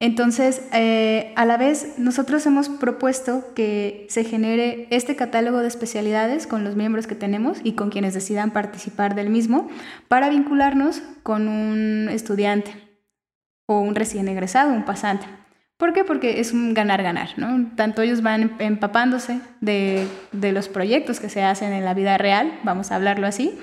Entonces, 0.00 0.60
eh, 0.72 1.32
a 1.36 1.46
la 1.46 1.56
vez, 1.56 1.94
nosotros 1.98 2.44
hemos 2.46 2.68
propuesto 2.68 3.54
que 3.54 4.06
se 4.10 4.24
genere 4.24 4.88
este 4.90 5.14
catálogo 5.14 5.60
de 5.60 5.68
especialidades 5.68 6.48
con 6.48 6.64
los 6.64 6.74
miembros 6.74 7.06
que 7.06 7.14
tenemos 7.14 7.58
y 7.62 7.72
con 7.72 7.90
quienes 7.90 8.12
decidan 8.12 8.50
participar 8.50 9.14
del 9.14 9.30
mismo 9.30 9.68
para 10.08 10.28
vincularnos 10.28 11.00
con 11.22 11.46
un 11.46 12.08
estudiante 12.10 12.72
o 13.66 13.78
un 13.78 13.94
recién 13.94 14.26
egresado, 14.26 14.72
un 14.72 14.84
pasante. 14.84 15.26
¿Por 15.76 15.92
qué? 15.92 16.02
Porque 16.02 16.40
es 16.40 16.52
un 16.52 16.74
ganar-ganar, 16.74 17.30
¿no? 17.36 17.70
Tanto 17.76 18.02
ellos 18.02 18.20
van 18.20 18.56
empapándose 18.58 19.40
de, 19.60 20.08
de 20.32 20.52
los 20.52 20.68
proyectos 20.68 21.20
que 21.20 21.28
se 21.28 21.44
hacen 21.44 21.72
en 21.72 21.84
la 21.84 21.94
vida 21.94 22.18
real, 22.18 22.58
vamos 22.64 22.90
a 22.90 22.96
hablarlo 22.96 23.28
así, 23.28 23.58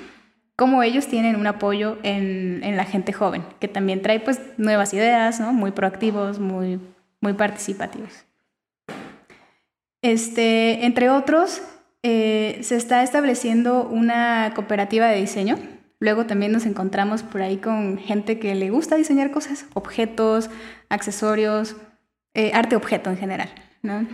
como 0.56 0.84
ellos 0.84 1.08
tienen 1.08 1.36
un 1.36 1.48
apoyo 1.48 1.98
en, 2.04 2.62
la 2.76 2.86
gente 2.86 3.14
joven, 3.14 3.44
que 3.60 3.68
también 3.68 4.02
trae 4.02 4.20
pues 4.20 4.40
nuevas 4.58 4.94
ideas, 4.94 5.40
¿no? 5.40 5.54
muy 5.54 5.72
proactivos, 5.72 6.40
muy, 6.40 6.80
muy 7.20 7.34
participativos. 7.34 8.26
Este, 10.02 10.86
entre 10.86 11.10
otros, 11.10 11.62
eh, 12.04 12.60
se 12.62 12.76
está 12.76 13.04
estableciendo 13.04 13.88
una 13.88 14.52
cooperativa 14.56 15.08
de 15.08 15.22
diseño. 15.22 15.58
Luego 16.00 16.26
también 16.26 16.52
nos 16.52 16.66
encontramos 16.66 17.22
por 17.22 17.44
ahí 17.44 17.58
con 17.58 18.00
gente 18.00 18.40
que 18.40 18.56
le 18.56 18.72
gusta 18.72 18.96
diseñar 18.96 19.30
cosas, 19.30 19.68
objetos, 19.74 20.50
accesorios, 20.90 21.76
eh, 22.34 22.52
arte 22.54 22.76
objeto 22.76 23.12
en 23.12 23.18
general. 23.18 23.50
¿no? 23.84 24.08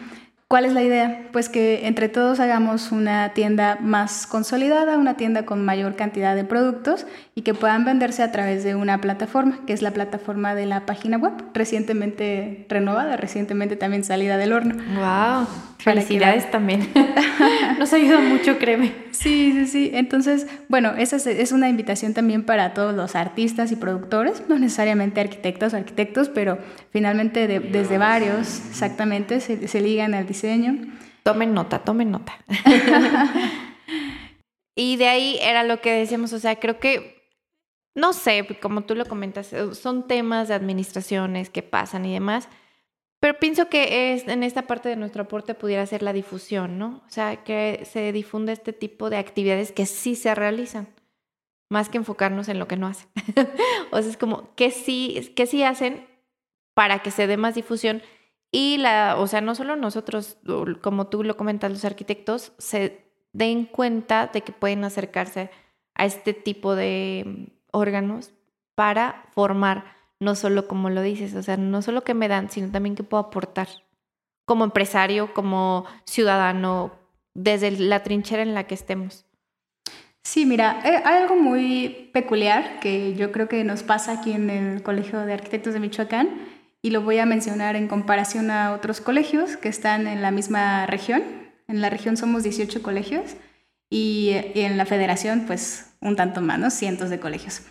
¿Cuál 0.50 0.64
es 0.64 0.72
la 0.72 0.82
idea? 0.82 1.28
Pues 1.34 1.50
que 1.50 1.88
entre 1.88 2.08
todos 2.08 2.40
hagamos 2.40 2.94
una 2.94 3.34
tienda 3.34 3.78
más 3.82 4.26
consolidada, 4.26 4.98
una 4.98 5.18
tienda 5.18 5.46
con 5.46 5.66
mayor 5.66 5.98
cantidad 5.98 6.38
de 6.38 6.46
productos 6.46 7.06
y 7.38 7.44
que 7.44 7.54
puedan 7.54 7.86
venderse 7.86 8.24
a 8.24 8.32
través 8.32 8.64
de 8.64 8.74
una 8.74 9.00
plataforma, 9.00 9.60
que 9.68 9.74
es 9.74 9.84
la 9.84 9.92
plataforma 9.92 10.56
de 10.56 10.66
la 10.66 10.88
página 10.88 11.18
web, 11.20 11.34
recientemente 11.54 12.66
renovada, 12.68 13.16
recientemente 13.16 13.76
también 13.76 14.04
salida 14.04 14.38
del 14.38 14.54
horno. 14.54 14.74
¡Wow! 14.96 15.48
Felicidades 15.78 16.50
también. 16.50 16.90
Nos 17.78 17.94
ayuda 17.94 18.22
mucho, 18.22 18.58
créeme. 18.58 18.92
Sí, 19.12 19.52
sí, 19.54 19.68
sí. 19.68 19.92
Entonces, 19.94 20.48
bueno, 20.68 20.96
esa 20.98 21.18
es 21.18 21.52
una 21.52 21.70
invitación 21.70 22.16
también 22.16 22.44
para 22.44 22.74
todos 22.74 22.96
los 22.96 23.16
artistas 23.16 23.72
y 23.72 23.76
productores, 23.76 24.42
no 24.50 24.58
necesariamente 24.58 25.22
arquitectos 25.22 25.76
o 25.76 25.78
arquitectos, 25.78 26.30
pero 26.30 26.58
finalmente 26.90 27.48
desde 27.48 28.00
varios, 28.00 28.64
exactamente, 28.68 29.42
se, 29.42 29.68
se 29.68 29.80
ligan 29.80 30.16
al 30.16 30.26
diseño. 30.26 30.76
Tomen 31.22 31.54
nota, 31.54 31.78
tomen 31.78 32.10
nota. 32.10 32.34
y 34.76 34.98
de 34.98 35.08
ahí 35.08 35.38
era 35.44 35.64
lo 35.64 35.82
que 35.82 35.92
decíamos, 35.92 36.34
o 36.34 36.40
sea, 36.40 36.56
creo 36.56 36.80
que, 36.80 37.17
no 37.98 38.14
sé, 38.14 38.48
como 38.62 38.84
tú 38.84 38.96
lo 38.96 39.06
comentas, 39.06 39.54
son 39.74 40.08
temas 40.08 40.48
de 40.48 40.54
administraciones 40.54 41.50
que 41.50 41.64
pasan 41.64 42.06
y 42.06 42.14
demás 42.14 42.48
pero 43.20 43.40
pienso 43.40 43.68
que 43.70 44.14
es, 44.14 44.28
en 44.28 44.44
esta 44.44 44.68
parte 44.68 44.90
de 44.90 44.96
nuestro 44.96 45.24
aporte 45.24 45.56
pudiera 45.56 45.86
ser 45.86 46.04
la 46.04 46.14
difusión, 46.14 46.78
¿no? 46.78 47.02
O 47.08 47.10
sea, 47.10 47.44
que 47.44 47.84
se 47.92 48.12
difunde 48.12 48.54
este 48.54 48.74
tipo 48.74 49.10
de 49.10 49.18
actividades 49.18 49.72
que 49.72 49.88
sí 49.88 50.16
se 50.16 50.36
realizan, 50.36 50.88
más 51.70 51.90
que 51.90 51.98
enfocarnos 51.98 52.48
en 52.48 52.60
lo 52.60 52.68
que 52.68 52.78
no 52.78 52.88
hacen. 52.88 53.10
o 53.92 54.00
sea, 54.00 54.10
es 54.10 54.18
como 54.18 54.54
que 54.56 54.70
sí, 54.72 55.34
que 55.36 55.48
sí 55.48 55.64
hacen 55.64 56.08
para 56.76 57.00
que 57.00 57.10
se 57.12 57.26
dé 57.26 57.38
más 57.38 57.56
difusión 57.56 58.04
y 58.52 58.78
la, 58.78 59.18
o 59.18 59.28
sea, 59.28 59.42
no 59.42 59.56
solo 59.56 59.76
nosotros, 59.76 60.38
como 60.82 61.08
tú 61.08 61.24
lo 61.24 61.38
comentas, 61.38 61.72
los 61.72 61.86
arquitectos, 61.86 62.54
se 62.60 63.12
den 63.34 63.66
cuenta 63.66 64.28
de 64.28 64.42
que 64.42 64.52
pueden 64.52 64.84
acercarse 64.84 65.50
a 65.96 66.06
este 66.06 66.34
tipo 66.34 66.76
de 66.76 67.57
órganos 67.72 68.32
para 68.76 69.24
formar 69.34 69.96
no 70.20 70.36
solo 70.36 70.68
como 70.68 70.90
lo 70.90 71.02
dices, 71.02 71.36
o 71.36 71.44
sea, 71.44 71.58
no 71.58 71.82
solo 71.82 72.04
que 72.04 72.14
me 72.14 72.28
dan, 72.28 72.50
sino 72.50 72.72
también 72.72 72.96
que 72.96 73.04
puedo 73.04 73.24
aportar 73.24 73.68
como 74.46 74.64
empresario, 74.64 75.34
como 75.34 75.86
ciudadano, 76.06 76.92
desde 77.34 77.72
la 77.72 78.04
trinchera 78.04 78.42
en 78.42 78.54
la 78.54 78.66
que 78.66 78.74
estemos. 78.74 79.26
Sí, 80.24 80.46
mira, 80.46 80.82
eh, 80.84 81.02
hay 81.06 81.24
algo 81.24 81.36
muy 81.36 82.10
peculiar 82.12 82.80
que 82.80 83.14
yo 83.16 83.32
creo 83.32 83.48
que 83.48 83.64
nos 83.64 83.84
pasa 83.84 84.12
aquí 84.12 84.34
en 84.34 84.50
el 84.50 84.84
Colegio 84.84 85.20
de 85.20 85.34
Arquitectos 85.34 85.74
de 85.74 85.80
Michoacán 85.80 86.30
y 86.82 86.90
lo 86.90 87.02
voy 87.02 87.20
a 87.20 87.26
mencionar 87.26 87.76
en 87.76 87.88
comparación 87.88 88.52
a 88.52 88.74
otros 88.74 89.00
colegios 89.00 89.56
que 89.56 89.70
están 89.70 90.08
en 90.08 90.22
la 90.22 90.32
misma 90.32 90.86
región. 90.86 91.24
En 91.68 91.82
la 91.82 91.90
región 91.90 92.18
somos 92.18 92.44
18 92.44 92.82
colegios 92.82 93.36
y, 93.90 94.32
en 94.56 94.78
la 94.78 94.86
federación 94.86 95.46
pues 95.48 95.87
un 96.02 96.16
tanto 96.16 96.42
más, 96.42 96.60
¿no? 96.60 96.70
Cientos 96.70 97.10
de 97.10 97.20
colegios. 97.20 97.62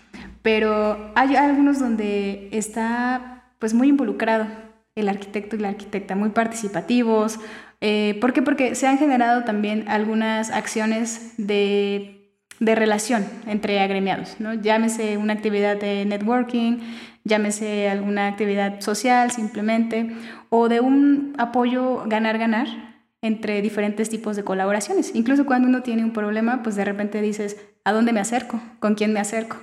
Pero 0.43 1.13
hay 1.15 1.37
algunos 1.37 1.79
donde 1.79 2.49
está 2.53 3.45
pues 3.59 3.75
muy 3.75 3.89
involucrado 3.89 4.47
el 4.95 5.09
arquitecto 5.09 5.57
y 5.57 5.59
la 5.59 5.69
arquitecta, 5.69 6.15
muy 6.15 6.31
participativos. 6.31 7.39
Eh, 7.81 8.17
¿Por 8.21 8.33
qué? 8.33 8.43
Porque 8.43 8.75
se 8.75 8.87
han 8.87 8.99
generado 8.99 9.45
también 9.45 9.89
algunas 9.89 10.51
acciones 10.51 11.35
de 11.37 12.17
de 12.61 12.75
relación 12.75 13.27
entre 13.47 13.81
agremiados, 13.81 14.37
¿no? 14.39 14.55
Llámese 14.55 15.17
una 15.19 15.35
actividad 15.35 15.77
de 15.77 16.05
networking, 16.07 16.79
llámese 17.25 17.89
alguna 17.89 18.29
actividad 18.29 18.81
social 18.81 19.31
simplemente, 19.31 20.17
o 20.49 20.69
de 20.69 20.81
un 20.81 21.35
apoyo 21.39 22.05
ganar-ganar 22.07 22.96
entre 23.27 23.61
diferentes 23.63 24.09
tipos 24.09 24.37
de 24.37 24.45
colaboraciones. 24.45 25.15
Incluso 25.15 25.47
cuando 25.47 25.69
uno 25.69 25.83
tiene 25.83 26.05
un 26.05 26.13
problema, 26.13 26.63
pues 26.63 26.77
de 26.77 26.85
repente 26.85 27.21
dices, 27.21 27.57
¿a 27.85 27.93
dónde 27.93 28.13
me 28.13 28.21
acerco? 28.21 28.61
¿Con 28.79 28.95
quién 28.95 29.13
me 29.13 29.21
acerco? 29.21 29.59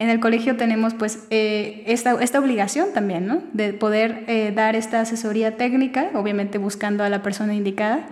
En 0.00 0.10
el 0.10 0.20
colegio 0.20 0.56
tenemos 0.56 0.94
pues 0.94 1.26
eh, 1.30 1.82
esta, 1.86 2.22
esta, 2.22 2.38
obligación 2.38 2.92
también, 2.94 3.26
¿no? 3.26 3.42
De 3.52 3.72
poder 3.72 4.24
eh, 4.28 4.52
dar 4.54 4.76
esta 4.76 5.00
asesoría 5.00 5.56
técnica, 5.56 6.10
obviamente 6.14 6.58
buscando 6.58 7.02
a 7.02 7.08
la 7.08 7.22
persona 7.22 7.54
indicada, 7.54 8.06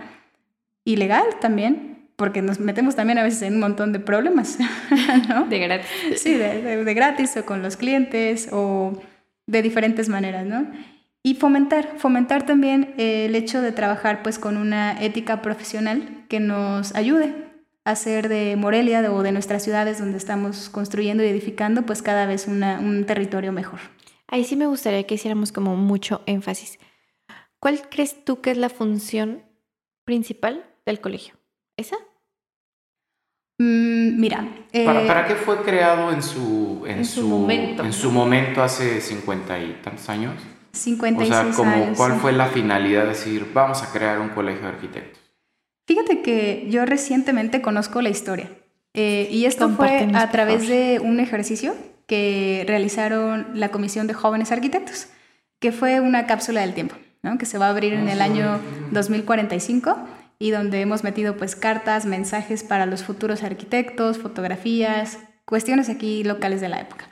y 0.83 0.97
legal 0.97 1.25
también, 1.39 2.09
porque 2.17 2.41
nos 2.41 2.59
metemos 2.59 2.95
también 2.95 3.19
a 3.19 3.23
veces 3.23 3.43
en 3.43 3.53
un 3.53 3.59
montón 3.59 3.93
de 3.93 3.99
problemas, 3.99 4.57
¿no? 5.29 5.45
De 5.45 5.59
gratis. 5.59 5.87
Sí, 6.15 6.33
de, 6.33 6.93
gratis 6.93 7.37
o 7.37 7.45
con 7.45 7.61
los 7.61 7.77
clientes 7.77 8.49
o 8.51 8.99
de 9.45 9.61
diferentes 9.61 10.09
maneras, 10.09 10.45
¿no? 10.45 10.65
Y 11.27 11.33
fomentar, 11.35 11.97
fomentar 11.97 12.45
también 12.45 12.93
el 12.97 13.35
hecho 13.35 13.61
de 13.61 13.73
trabajar 13.73 14.23
pues 14.23 14.39
con 14.39 14.55
una 14.55 15.03
ética 15.03 15.41
profesional 15.41 16.23
que 16.29 16.39
nos 16.39 16.95
ayude 16.95 17.35
a 17.83 17.91
hacer 17.91 18.29
de 18.29 18.55
Morelia 18.55 19.11
o 19.11 19.23
de 19.23 19.33
nuestras 19.33 19.61
ciudades 19.61 19.99
donde 19.99 20.17
estamos 20.17 20.69
construyendo 20.69 21.25
y 21.25 21.27
edificando 21.27 21.85
pues 21.85 22.01
cada 22.01 22.27
vez 22.27 22.47
un 22.47 23.03
territorio 23.05 23.51
mejor. 23.51 23.81
Ahí 24.29 24.45
sí 24.45 24.55
me 24.55 24.67
gustaría 24.67 25.03
que 25.03 25.15
hiciéramos 25.15 25.51
como 25.51 25.75
mucho 25.75 26.21
énfasis. 26.27 26.79
¿Cuál 27.59 27.81
crees 27.89 28.23
tú 28.23 28.39
que 28.39 28.51
es 28.51 28.57
la 28.57 28.69
función 28.69 29.43
principal 30.05 30.63
del 30.85 31.01
colegio? 31.01 31.33
¿Esa? 31.75 31.97
Mm, 33.57 34.17
mira. 34.17 34.47
Eh, 34.71 34.85
¿Para, 34.85 35.27
qué 35.27 35.35
fue 35.35 35.61
creado 35.63 36.09
en 36.13 36.23
su, 36.23 36.85
en, 36.87 37.03
su, 37.03 37.27
momento. 37.27 37.83
En 37.83 37.91
su 37.91 38.13
momento 38.13 38.63
hace 38.63 39.01
cincuenta 39.01 39.59
y 39.59 39.73
tantos 39.83 40.07
años? 40.07 40.41
56 40.77 41.31
o 41.31 41.43
sea, 41.43 41.53
como, 41.55 41.71
años. 41.71 41.97
¿cuál 41.97 42.13
fue 42.19 42.31
la 42.31 42.47
finalidad 42.47 43.03
de 43.03 43.09
decir, 43.09 43.51
vamos 43.53 43.83
a 43.83 43.91
crear 43.91 44.19
un 44.19 44.29
colegio 44.29 44.61
de 44.63 44.67
arquitectos? 44.69 45.21
Fíjate 45.85 46.21
que 46.21 46.67
yo 46.69 46.85
recientemente 46.85 47.61
conozco 47.61 48.01
la 48.01 48.09
historia. 48.09 48.49
Eh, 48.93 49.27
y 49.31 49.45
esto 49.45 49.69
fue 49.69 50.09
a 50.13 50.31
través 50.31 50.67
de 50.67 50.99
un 51.01 51.19
ejercicio 51.19 51.75
que 52.07 52.63
realizaron 52.67 53.47
la 53.53 53.69
Comisión 53.69 54.07
de 54.07 54.13
Jóvenes 54.13 54.51
Arquitectos, 54.51 55.07
que 55.59 55.71
fue 55.71 55.99
una 55.99 56.25
cápsula 56.25 56.61
del 56.61 56.73
tiempo, 56.73 56.95
¿no? 57.21 57.37
que 57.37 57.45
se 57.45 57.57
va 57.57 57.67
a 57.67 57.69
abrir 57.69 57.93
en 57.93 58.09
el 58.09 58.21
año 58.21 58.59
2045 58.91 59.97
y 60.39 60.51
donde 60.51 60.81
hemos 60.81 61.03
metido 61.03 61.37
pues 61.37 61.55
cartas, 61.55 62.05
mensajes 62.05 62.63
para 62.63 62.85
los 62.85 63.03
futuros 63.03 63.43
arquitectos, 63.43 64.17
fotografías, 64.17 65.19
cuestiones 65.45 65.89
aquí 65.89 66.23
locales 66.23 66.61
de 66.61 66.69
la 66.69 66.81
época. 66.81 67.09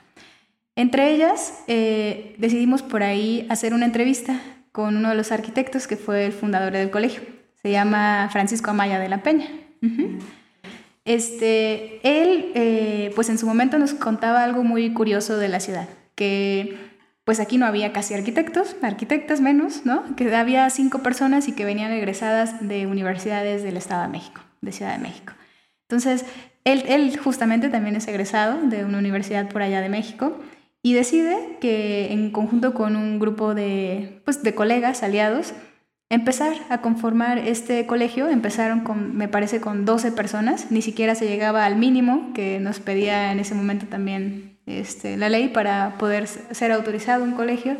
Entre 0.76 1.10
ellas 1.10 1.64
eh, 1.66 2.36
decidimos 2.38 2.82
por 2.82 3.02
ahí 3.02 3.46
hacer 3.48 3.72
una 3.72 3.86
entrevista 3.86 4.38
con 4.72 4.94
uno 4.94 5.08
de 5.08 5.14
los 5.14 5.32
arquitectos 5.32 5.86
que 5.86 5.96
fue 5.96 6.26
el 6.26 6.32
fundador 6.32 6.74
del 6.74 6.90
colegio. 6.90 7.22
Se 7.62 7.70
llama 7.70 8.28
Francisco 8.30 8.70
Amaya 8.70 8.98
de 8.98 9.08
la 9.08 9.22
Peña. 9.22 9.48
Este, 11.06 12.00
él, 12.02 12.52
eh, 12.54 13.10
pues 13.14 13.30
en 13.30 13.38
su 13.38 13.46
momento 13.46 13.78
nos 13.78 13.94
contaba 13.94 14.44
algo 14.44 14.64
muy 14.64 14.92
curioso 14.92 15.38
de 15.38 15.48
la 15.48 15.60
ciudad, 15.60 15.88
que 16.14 16.76
pues 17.24 17.40
aquí 17.40 17.56
no 17.58 17.66
había 17.66 17.92
casi 17.92 18.14
arquitectos, 18.14 18.76
arquitectas 18.82 19.40
menos, 19.40 19.86
¿no? 19.86 20.14
Que 20.14 20.34
había 20.34 20.68
cinco 20.68 20.98
personas 20.98 21.48
y 21.48 21.52
que 21.52 21.64
venían 21.64 21.90
egresadas 21.92 22.68
de 22.68 22.86
universidades 22.86 23.62
del 23.62 23.76
Estado 23.76 24.02
de 24.02 24.08
México, 24.08 24.42
de 24.60 24.72
Ciudad 24.72 24.92
de 24.92 25.02
México. 25.02 25.32
Entonces, 25.88 26.26
él, 26.64 26.84
él 26.86 27.16
justamente 27.16 27.68
también 27.68 27.96
es 27.96 28.06
egresado 28.08 28.60
de 28.62 28.84
una 28.84 28.98
universidad 28.98 29.48
por 29.48 29.62
allá 29.62 29.80
de 29.80 29.88
México 29.88 30.38
y 30.86 30.92
decide 30.92 31.58
que 31.60 32.12
en 32.12 32.30
conjunto 32.30 32.72
con 32.72 32.94
un 32.94 33.18
grupo 33.18 33.56
de, 33.56 34.22
pues, 34.24 34.44
de 34.44 34.54
colegas, 34.54 35.02
aliados, 35.02 35.52
empezar 36.10 36.54
a 36.68 36.80
conformar 36.80 37.38
este 37.38 37.86
colegio. 37.86 38.28
Empezaron 38.28 38.84
con, 38.84 39.16
me 39.16 39.26
parece, 39.26 39.60
con 39.60 39.84
12 39.84 40.12
personas, 40.12 40.70
ni 40.70 40.82
siquiera 40.82 41.16
se 41.16 41.26
llegaba 41.26 41.64
al 41.64 41.74
mínimo 41.74 42.30
que 42.34 42.60
nos 42.60 42.78
pedía 42.78 43.32
en 43.32 43.40
ese 43.40 43.56
momento 43.56 43.86
también 43.86 44.60
este, 44.64 45.16
la 45.16 45.28
ley 45.28 45.48
para 45.48 45.98
poder 45.98 46.28
ser 46.28 46.70
autorizado 46.70 47.24
un 47.24 47.32
colegio. 47.32 47.76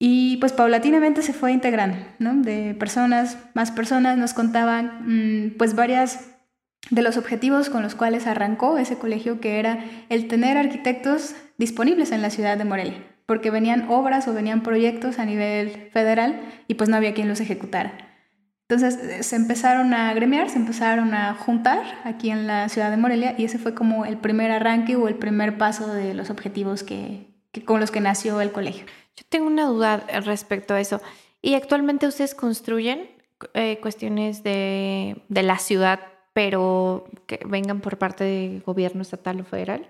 Y 0.00 0.38
pues 0.38 0.52
paulatinamente 0.52 1.22
se 1.22 1.32
fue 1.32 1.52
integrando, 1.52 1.98
¿no? 2.18 2.34
De 2.34 2.74
personas, 2.74 3.38
más 3.54 3.70
personas 3.70 4.18
nos 4.18 4.34
contaban 4.34 5.04
mm, 5.06 5.50
pues 5.56 5.76
varias 5.76 6.31
de 6.90 7.02
los 7.02 7.16
objetivos 7.16 7.70
con 7.70 7.82
los 7.82 7.94
cuales 7.94 8.26
arrancó 8.26 8.78
ese 8.78 8.98
colegio, 8.98 9.40
que 9.40 9.58
era 9.58 9.84
el 10.08 10.28
tener 10.28 10.56
arquitectos 10.56 11.34
disponibles 11.58 12.12
en 12.12 12.22
la 12.22 12.30
ciudad 12.30 12.58
de 12.58 12.64
Morelia, 12.64 13.06
porque 13.26 13.50
venían 13.50 13.88
obras 13.88 14.28
o 14.28 14.34
venían 14.34 14.62
proyectos 14.62 15.18
a 15.18 15.24
nivel 15.24 15.90
federal 15.92 16.40
y 16.68 16.74
pues 16.74 16.90
no 16.90 16.96
había 16.96 17.14
quien 17.14 17.28
los 17.28 17.40
ejecutara. 17.40 18.12
Entonces 18.68 18.98
eh, 19.04 19.22
se 19.22 19.36
empezaron 19.36 19.92
a 19.92 20.14
gremiar, 20.14 20.48
se 20.48 20.56
empezaron 20.56 21.14
a 21.14 21.34
juntar 21.34 21.82
aquí 22.04 22.30
en 22.30 22.46
la 22.46 22.68
ciudad 22.68 22.90
de 22.90 22.96
Morelia 22.96 23.34
y 23.36 23.44
ese 23.44 23.58
fue 23.58 23.74
como 23.74 24.06
el 24.06 24.16
primer 24.16 24.50
arranque 24.50 24.96
o 24.96 25.08
el 25.08 25.14
primer 25.16 25.58
paso 25.58 25.92
de 25.92 26.14
los 26.14 26.30
objetivos 26.30 26.82
que, 26.82 27.26
con 27.66 27.80
los 27.80 27.90
que 27.90 28.00
nació 28.00 28.40
el 28.40 28.50
colegio. 28.50 28.86
Yo 29.16 29.24
tengo 29.28 29.46
una 29.46 29.66
duda 29.66 29.98
respecto 30.24 30.74
a 30.74 30.80
eso. 30.80 31.02
¿Y 31.42 31.54
actualmente 31.54 32.06
ustedes 32.06 32.34
construyen 32.34 33.10
eh, 33.52 33.78
cuestiones 33.82 34.42
de, 34.42 35.22
de 35.28 35.42
la 35.42 35.58
ciudad, 35.58 36.00
pero 36.32 37.04
que 37.26 37.40
vengan 37.46 37.80
por 37.80 37.98
parte 37.98 38.24
del 38.24 38.62
gobierno 38.62 39.02
estatal 39.02 39.40
o 39.40 39.44
federal? 39.44 39.88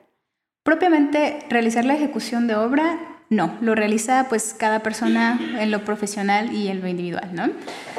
Propiamente 0.65 1.41
realizar 1.49 1.85
la 1.85 1.95
ejecución 1.95 2.47
de 2.47 2.55
obra 2.55 3.13
no, 3.33 3.57
lo 3.63 3.75
realiza 3.75 4.27
pues 4.29 4.55
cada 4.57 4.81
persona 4.81 5.41
en 5.59 5.71
lo 5.71 5.85
profesional 5.85 6.53
y 6.53 6.69
en 6.69 6.83
lo 6.83 6.89
individual, 6.89 7.31
¿no? 7.33 7.49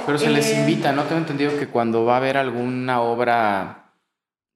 Pero 0.05 0.19
se 0.19 0.29
les 0.29 0.51
eh, 0.51 0.59
invita, 0.59 0.91
¿no? 0.91 1.03
Tengo 1.03 1.21
entendido 1.21 1.57
que 1.57 1.67
cuando 1.67 2.05
va 2.05 2.13
a 2.13 2.17
haber 2.17 2.37
alguna 2.37 3.01
obra 3.01 3.93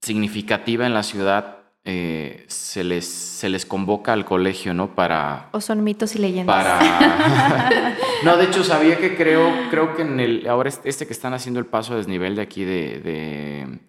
significativa 0.04 0.86
en 0.86 0.93
la 0.93 1.02
ciudad, 1.02 1.57
eh, 1.89 2.43
se, 2.47 2.84
les, 2.84 3.08
se 3.08 3.47
les 3.47 3.65
convoca 3.65 4.12
al 4.12 4.26
colegio, 4.26 4.73
¿no? 4.73 4.93
Para... 4.93 5.47
O 5.54 5.62
son 5.62 5.86
mitos 5.86 6.15
y 6.15 6.19
leyendas. 6.19 6.54
Para... 6.54 7.95
no, 8.26 8.36
de 8.36 8.43
hecho, 8.43 8.65
sabía 8.65 8.97
que 8.97 9.15
creo, 9.15 9.50
creo 9.69 9.95
que 9.95 10.02
en 10.02 10.19
el... 10.19 10.47
Ahora 10.50 10.69
este 10.84 11.08
que 11.08 11.13
están 11.13 11.34
haciendo 11.34 11.62
el 11.62 11.65
paso 11.65 11.93
a 11.93 11.95
desnivel 11.95 12.36
de 12.36 12.41
aquí 12.41 12.65
de, 12.65 13.00
de 13.00 13.80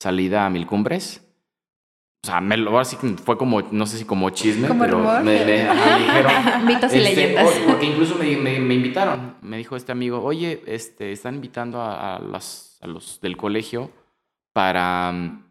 salida 0.00 0.44
a 0.44 0.50
Mil 0.50 0.66
Cumbres, 0.66 1.22
o 2.24 2.26
sea, 2.26 2.40
me 2.40 2.56
lo, 2.56 2.76
así 2.80 2.96
fue 2.96 3.38
como, 3.38 3.62
no 3.62 3.86
sé 3.86 3.98
si 3.98 4.04
como 4.04 4.30
chisme, 4.30 4.66
pero 4.80 4.98
Me, 5.22 5.44
dijeron. 5.44 6.66
Mitos 6.66 6.92
y 6.92 6.98
este, 6.98 7.14
leyendas. 7.14 7.48
porque 7.64 7.86
incluso 7.86 8.16
me, 8.16 8.36
me, 8.36 8.74
invitaron. 8.74 9.36
Me 9.42 9.58
dijo 9.58 9.76
este 9.76 9.92
amigo, 9.92 10.20
oye, 10.20 10.64
este, 10.66 11.12
están 11.12 11.36
invitando 11.36 11.80
a, 11.80 12.18
las, 12.18 12.80
a 12.82 12.88
los 12.88 13.20
del 13.20 13.36
colegio 13.36 13.92
para 14.52 15.12
mm, 15.12 15.45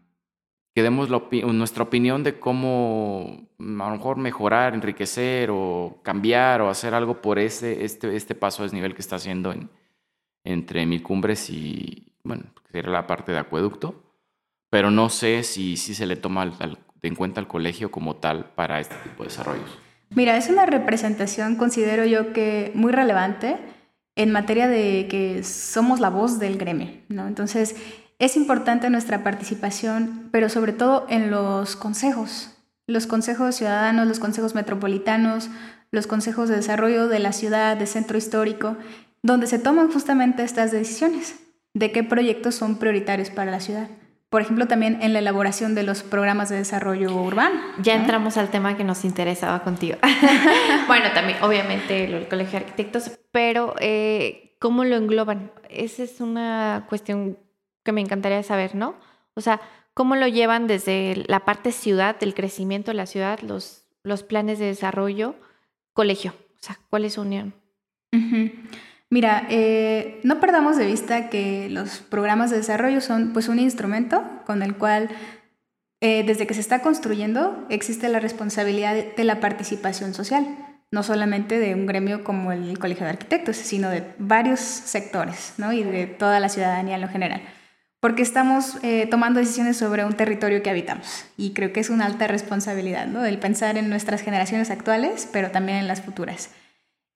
que 0.76 0.82
demos 0.82 1.08
nuestra 1.08 1.82
opinión 1.82 2.22
de 2.22 2.38
cómo 2.38 3.48
mm, 3.58 3.80
a 3.80 3.88
lo 3.88 3.96
mejor 3.96 4.18
mejorar, 4.18 4.74
enriquecer 4.74 5.48
o 5.50 5.98
cambiar 6.04 6.60
o 6.60 6.70
hacer 6.70 6.94
algo 6.94 7.20
por 7.20 7.40
ese, 7.40 7.84
este, 7.84 8.14
este 8.14 8.36
paso 8.36 8.62
a 8.62 8.66
desnivel 8.66 8.94
que 8.94 9.00
está 9.00 9.16
haciendo 9.16 9.52
en, 9.52 9.70
entre 10.44 10.86
Mil 10.86 11.02
Cumbres 11.02 11.50
y, 11.50 12.12
bueno, 12.22 12.44
sería 12.70 12.92
la 12.92 13.08
parte 13.08 13.32
de 13.32 13.38
acueducto 13.38 14.06
pero 14.70 14.90
no 14.90 15.08
sé 15.08 15.42
si, 15.42 15.78
si 15.78 15.94
se 15.94 16.04
le 16.04 16.16
toma 16.16 16.52
en 17.02 17.14
cuenta 17.14 17.40
al 17.40 17.48
colegio 17.48 17.90
como 17.90 18.16
tal 18.16 18.50
para 18.54 18.78
este 18.78 18.94
tipo 18.96 19.22
de 19.22 19.30
desarrollos. 19.30 19.78
Mira, 20.10 20.36
es 20.36 20.50
una 20.50 20.66
representación, 20.66 21.56
considero 21.56 22.04
yo 22.04 22.34
que 22.34 22.72
muy 22.74 22.92
relevante 22.92 23.56
en 24.16 24.32
materia 24.32 24.68
de 24.68 25.08
que 25.08 25.42
somos 25.42 26.00
la 26.00 26.10
voz 26.10 26.38
del 26.38 26.58
gremio, 26.58 26.90
¿no? 27.08 27.26
Entonces, 27.26 27.76
es 28.18 28.36
importante 28.36 28.88
nuestra 28.90 29.22
participación, 29.22 30.28
pero 30.32 30.48
sobre 30.48 30.72
todo 30.72 31.06
en 31.08 31.30
los 31.30 31.76
consejos, 31.76 32.50
los 32.86 33.06
consejos 33.06 33.56
ciudadanos, 33.56 34.06
los 34.06 34.20
consejos 34.20 34.54
metropolitanos, 34.54 35.50
los 35.90 36.06
consejos 36.06 36.48
de 36.48 36.56
desarrollo 36.56 37.08
de 37.08 37.18
la 37.18 37.32
ciudad, 37.32 37.76
de 37.76 37.86
centro 37.86 38.16
histórico, 38.16 38.76
donde 39.22 39.46
se 39.46 39.58
toman 39.58 39.90
justamente 39.90 40.44
estas 40.44 40.72
decisiones 40.72 41.36
de 41.74 41.92
qué 41.92 42.04
proyectos 42.04 42.54
son 42.54 42.78
prioritarios 42.78 43.30
para 43.30 43.50
la 43.50 43.60
ciudad. 43.60 43.88
por 44.28 44.42
ejemplo, 44.42 44.66
también 44.66 44.98
en 45.02 45.12
la 45.12 45.20
elaboración 45.20 45.74
de 45.74 45.82
los 45.82 46.02
programas 46.02 46.48
de 46.48 46.56
desarrollo 46.56 47.14
urbano. 47.14 47.58
Ya 47.80 47.94
entramos 47.94 48.36
al 48.36 48.50
tema 48.50 48.76
que 48.76 48.84
nos 48.84 49.04
interesaba 49.04 49.62
contigo. 49.62 49.96
bueno, 50.88 51.06
también, 51.14 51.38
obviamente, 51.42 52.04
el 52.04 52.28
Colegio 52.28 52.58
de 52.58 52.64
Arquitectos, 52.66 53.12
pero 53.30 53.76
eh, 53.78 54.56
¿cómo 54.58 54.84
lo 54.84 54.96
engloban? 54.96 55.52
Esa 55.70 56.02
es 56.02 56.20
una 56.20 56.86
cuestión 56.88 57.38
que 57.86 57.92
me 57.92 58.02
encantaría 58.02 58.42
saber, 58.42 58.74
¿no? 58.74 58.96
O 59.32 59.40
sea, 59.40 59.62
¿cómo 59.94 60.14
lo 60.14 60.28
llevan 60.28 60.66
desde 60.66 61.24
la 61.26 61.46
parte 61.46 61.72
ciudad, 61.72 62.18
del 62.20 62.34
crecimiento 62.34 62.90
de 62.90 62.98
la 62.98 63.06
ciudad, 63.06 63.40
los, 63.40 63.86
los 64.02 64.22
planes 64.22 64.58
de 64.58 64.66
desarrollo, 64.66 65.36
colegio? 65.94 66.34
O 66.56 66.62
sea, 66.62 66.78
¿cuál 66.90 67.06
es 67.06 67.14
su 67.14 67.22
unión? 67.22 67.54
Mira, 69.08 69.46
eh, 69.50 70.20
no 70.24 70.40
perdamos 70.40 70.76
de 70.76 70.86
vista 70.86 71.30
que 71.30 71.68
los 71.70 71.98
programas 71.98 72.50
de 72.50 72.56
desarrollo 72.56 73.00
son 73.00 73.32
pues 73.32 73.48
un 73.48 73.58
instrumento 73.58 74.22
con 74.46 74.62
el 74.62 74.76
cual 74.76 75.10
eh, 76.00 76.24
desde 76.26 76.46
que 76.46 76.54
se 76.54 76.60
está 76.60 76.82
construyendo 76.82 77.66
existe 77.70 78.08
la 78.08 78.20
responsabilidad 78.20 78.94
de, 78.94 79.24
la 79.24 79.40
participación 79.40 80.12
social, 80.12 80.44
no 80.90 81.02
solamente 81.02 81.58
de 81.58 81.74
un 81.74 81.86
gremio 81.86 82.24
como 82.24 82.52
el 82.52 82.78
Colegio 82.78 83.04
de 83.04 83.12
Arquitectos, 83.12 83.56
sino 83.56 83.90
de 83.90 84.04
varios 84.18 84.60
sectores 84.60 85.54
¿no? 85.56 85.72
y 85.72 85.82
de 85.82 86.06
toda 86.06 86.40
la 86.40 86.48
ciudadanía 86.48 86.96
en 86.96 87.00
lo 87.00 87.08
general. 87.08 87.42
Porque 88.06 88.22
estamos 88.22 88.78
eh, 88.84 89.08
tomando 89.10 89.40
decisiones 89.40 89.78
sobre 89.78 90.04
un 90.04 90.12
territorio 90.12 90.62
que 90.62 90.70
habitamos 90.70 91.24
y 91.36 91.54
creo 91.54 91.72
que 91.72 91.80
es 91.80 91.90
una 91.90 92.06
alta 92.06 92.28
responsabilidad, 92.28 93.08
¿no? 93.08 93.24
El 93.24 93.40
pensar 93.40 93.76
en 93.78 93.90
nuestras 93.90 94.20
generaciones 94.20 94.70
actuales, 94.70 95.28
pero 95.32 95.50
también 95.50 95.78
en 95.78 95.88
las 95.88 96.02
futuras. 96.02 96.50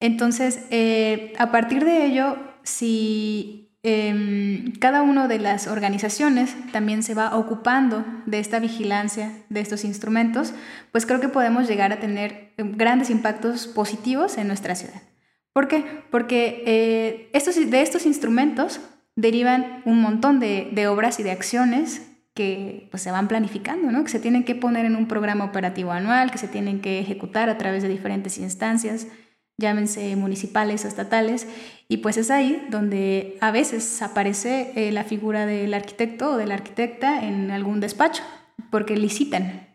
Entonces, 0.01 0.65
eh, 0.69 1.31
a 1.37 1.49
partir 1.49 1.85
de 1.85 2.05
ello, 2.05 2.35
si 2.63 3.73
em, 3.83 4.73
cada 4.81 5.01
una 5.01 5.29
de 5.29 5.39
las 5.39 5.67
organizaciones 5.67 6.57
también 6.73 7.03
se 7.03 7.13
va 7.13 7.37
ocupando 7.37 8.03
de 8.25 8.39
esta 8.39 8.59
vigilancia 8.59 9.31
de 9.47 9.61
estos 9.61 9.85
instrumentos, 9.85 10.53
pues 10.91 11.05
creo 11.05 11.21
que 11.21 11.29
podemos 11.29 11.69
llegar 11.69 11.93
a 11.93 12.01
tener 12.01 12.51
grandes 12.57 13.09
impactos 13.09 13.65
positivos 13.65 14.37
en 14.37 14.47
nuestra 14.47 14.75
ciudad. 14.75 15.01
¿Por 15.53 15.69
qué? 15.69 15.85
Porque 16.11 16.63
eh, 16.65 17.29
estos, 17.31 17.55
de 17.55 17.81
estos 17.81 18.05
instrumentos 18.05 18.81
derivan 19.21 19.81
un 19.85 20.01
montón 20.01 20.39
de, 20.39 20.87
obras 20.87 21.19
y 21.19 21.23
de 21.23 21.31
acciones 21.31 22.09
que 22.33 22.87
pues, 22.91 23.03
se 23.03 23.11
van 23.11 23.27
planificando, 23.27 23.91
¿no? 23.91 24.03
que 24.03 24.09
se 24.09 24.19
tienen 24.19 24.43
que 24.43 24.55
poner 24.55 24.85
en 24.85 24.95
un 24.95 25.07
programa 25.07 25.45
operativo 25.45 25.91
anual, 25.91 26.31
que 26.31 26.37
se 26.37 26.47
tienen 26.47 26.81
que 26.81 26.99
ejecutar 26.99 27.49
a 27.49 27.57
través 27.57 27.83
de 27.83 27.89
diferentes 27.89 28.37
instancias 28.37 29.07
llámense 29.57 30.15
municipales 30.15 30.83
o 30.83 30.87
estatales, 30.87 31.47
y 31.87 31.97
pues 31.97 32.17
es 32.17 32.31
ahí 32.31 32.65
donde 32.71 33.37
a 33.41 33.51
veces 33.51 34.01
aparece 34.01 34.71
eh, 34.75 34.91
la 34.91 35.03
figura 35.03 35.45
del 35.45 35.73
arquitecto 35.73 36.31
o 36.31 36.37
de 36.37 36.47
la 36.47 36.55
arquitecta 36.55 37.23
en 37.23 37.51
algún 37.51 37.79
despacho, 37.79 38.23
porque 38.71 38.97
licitan. 38.97 39.67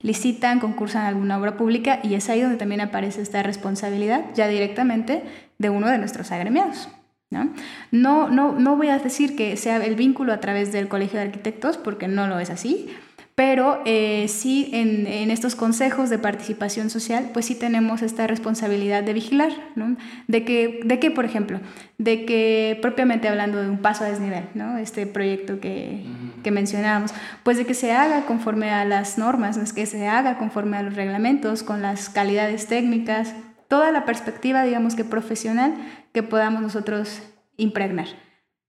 Licitan, 0.00 0.60
concursan 0.60 1.06
alguna 1.06 1.38
obra 1.38 1.56
pública 1.56 2.00
y 2.02 2.14
es 2.14 2.28
ahí 2.28 2.42
donde 2.42 2.58
también 2.58 2.82
aparece 2.82 3.22
esta 3.22 3.42
responsabilidad 3.42 4.26
ya 4.34 4.46
directamente 4.46 5.22
de 5.58 5.70
uno 5.70 5.88
de 5.88 5.96
nuestros 5.98 6.30
agremiados. 6.30 6.88
¿No? 7.30 7.52
No, 7.90 8.28
no, 8.28 8.52
no 8.52 8.76
voy 8.76 8.88
a 8.88 8.98
decir 8.98 9.36
que 9.36 9.56
sea 9.56 9.84
el 9.84 9.96
vínculo 9.96 10.32
a 10.32 10.40
través 10.40 10.72
del 10.72 10.88
Colegio 10.88 11.18
de 11.18 11.26
Arquitectos, 11.26 11.76
porque 11.76 12.08
no 12.08 12.26
lo 12.26 12.38
es 12.38 12.50
así, 12.50 12.90
pero 13.36 13.82
eh, 13.84 14.28
sí 14.28 14.70
en, 14.72 15.30
estos 15.30 15.54
consejos 15.54 16.08
de 16.08 16.18
participación 16.18 16.88
social, 16.88 17.28
pues 17.34 17.44
sí 17.44 17.54
tenemos 17.54 18.00
esta 18.00 18.26
responsabilidad 18.26 19.02
de 19.02 19.12
vigilar, 19.12 19.52
¿no? 19.74 19.94
De 20.26 20.42
que, 20.46 20.80
de 20.82 20.98
que, 20.98 21.10
por 21.10 21.26
ejemplo, 21.26 21.60
de 21.98 22.24
que 22.24 22.78
propiamente 22.80 23.28
hablando 23.28 23.60
de 23.60 23.68
un 23.68 23.76
paso 23.76 24.04
a 24.04 24.08
desnivel, 24.08 24.44
¿no? 24.54 24.78
Este 24.78 25.06
proyecto 25.06 25.60
que, 25.60 26.02
que 26.42 26.50
mencionábamos, 26.50 27.12
pues 27.42 27.58
de 27.58 27.66
que 27.66 27.74
se 27.74 27.92
haga 27.92 28.24
conforme 28.24 28.70
a 28.70 28.86
las 28.86 29.18
normas, 29.18 29.58
es 29.58 29.74
que 29.74 29.84
se 29.84 30.08
haga 30.08 30.38
conforme 30.38 30.78
a 30.78 30.82
los 30.82 30.96
reglamentos, 30.96 31.62
con 31.62 31.82
las 31.82 32.08
calidades 32.08 32.68
técnicas, 32.68 33.34
toda 33.68 33.90
la 33.90 34.06
perspectiva, 34.06 34.62
digamos 34.62 34.94
que 34.94 35.04
profesional 35.04 35.74
que 36.16 36.22
podamos 36.22 36.62
nosotros 36.62 37.20
impregnar. 37.58 38.06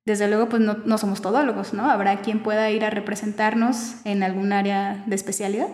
Desde 0.06 0.28
luego, 0.28 0.50
pues 0.50 0.62
no, 0.62 0.98
somos 0.98 1.22
todólogos, 1.22 1.74
¿no? 1.74 1.90
Habrá 1.90 2.20
quien 2.20 2.44
pueda 2.44 2.70
ir 2.72 2.84
a 2.84 2.90
representarnos 2.90 4.06
en 4.06 4.22
algún 4.22 4.52
área 4.52 5.02
de 5.08 5.16
especialidad, 5.16 5.70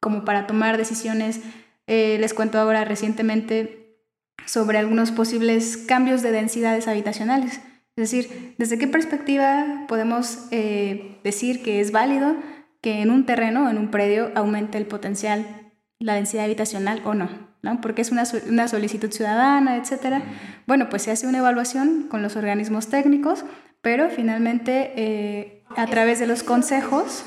como 0.00 0.24
para 0.24 0.46
tomar 0.46 0.78
decisiones. 0.78 1.42
Eh, 1.86 2.16
les 2.18 2.32
cuento 2.32 2.58
ahora 2.58 2.86
recientemente 2.86 3.98
sobre 4.46 4.78
algunos 4.78 5.10
posibles 5.10 5.76
cambios 5.76 6.22
de 6.22 6.32
densidades 6.32 6.88
habitacionales. 6.88 7.60
Es 7.96 8.10
decir, 8.10 8.54
¿desde 8.56 8.78
qué 8.78 8.88
perspectiva 8.88 9.84
podemos 9.88 10.48
eh, 10.52 11.18
decir 11.22 11.62
que 11.62 11.82
es 11.82 11.92
válido 11.92 12.34
que 12.80 13.02
en 13.02 13.10
un 13.10 13.26
terreno, 13.26 13.68
en 13.68 13.76
un 13.76 13.90
predio, 13.90 14.32
aumente 14.34 14.78
el 14.78 14.86
potencial, 14.86 15.70
la 15.98 16.14
densidad 16.14 16.46
habitacional 16.46 17.02
o 17.04 17.12
no? 17.12 17.49
¿No? 17.62 17.80
Porque 17.80 18.02
es 18.02 18.10
una, 18.10 18.24
una 18.48 18.68
solicitud 18.68 19.10
ciudadana, 19.10 19.76
etcétera. 19.76 20.22
Bueno, 20.66 20.88
pues 20.88 21.02
se 21.02 21.10
hace 21.10 21.26
una 21.26 21.38
evaluación 21.38 22.06
con 22.08 22.22
los 22.22 22.36
organismos 22.36 22.88
técnicos 22.88 23.44
pero 23.82 24.10
finalmente 24.10 24.92
eh, 24.96 25.62
a 25.76 25.86
través 25.86 26.18
de 26.18 26.26
los 26.26 26.42
consejos... 26.42 27.24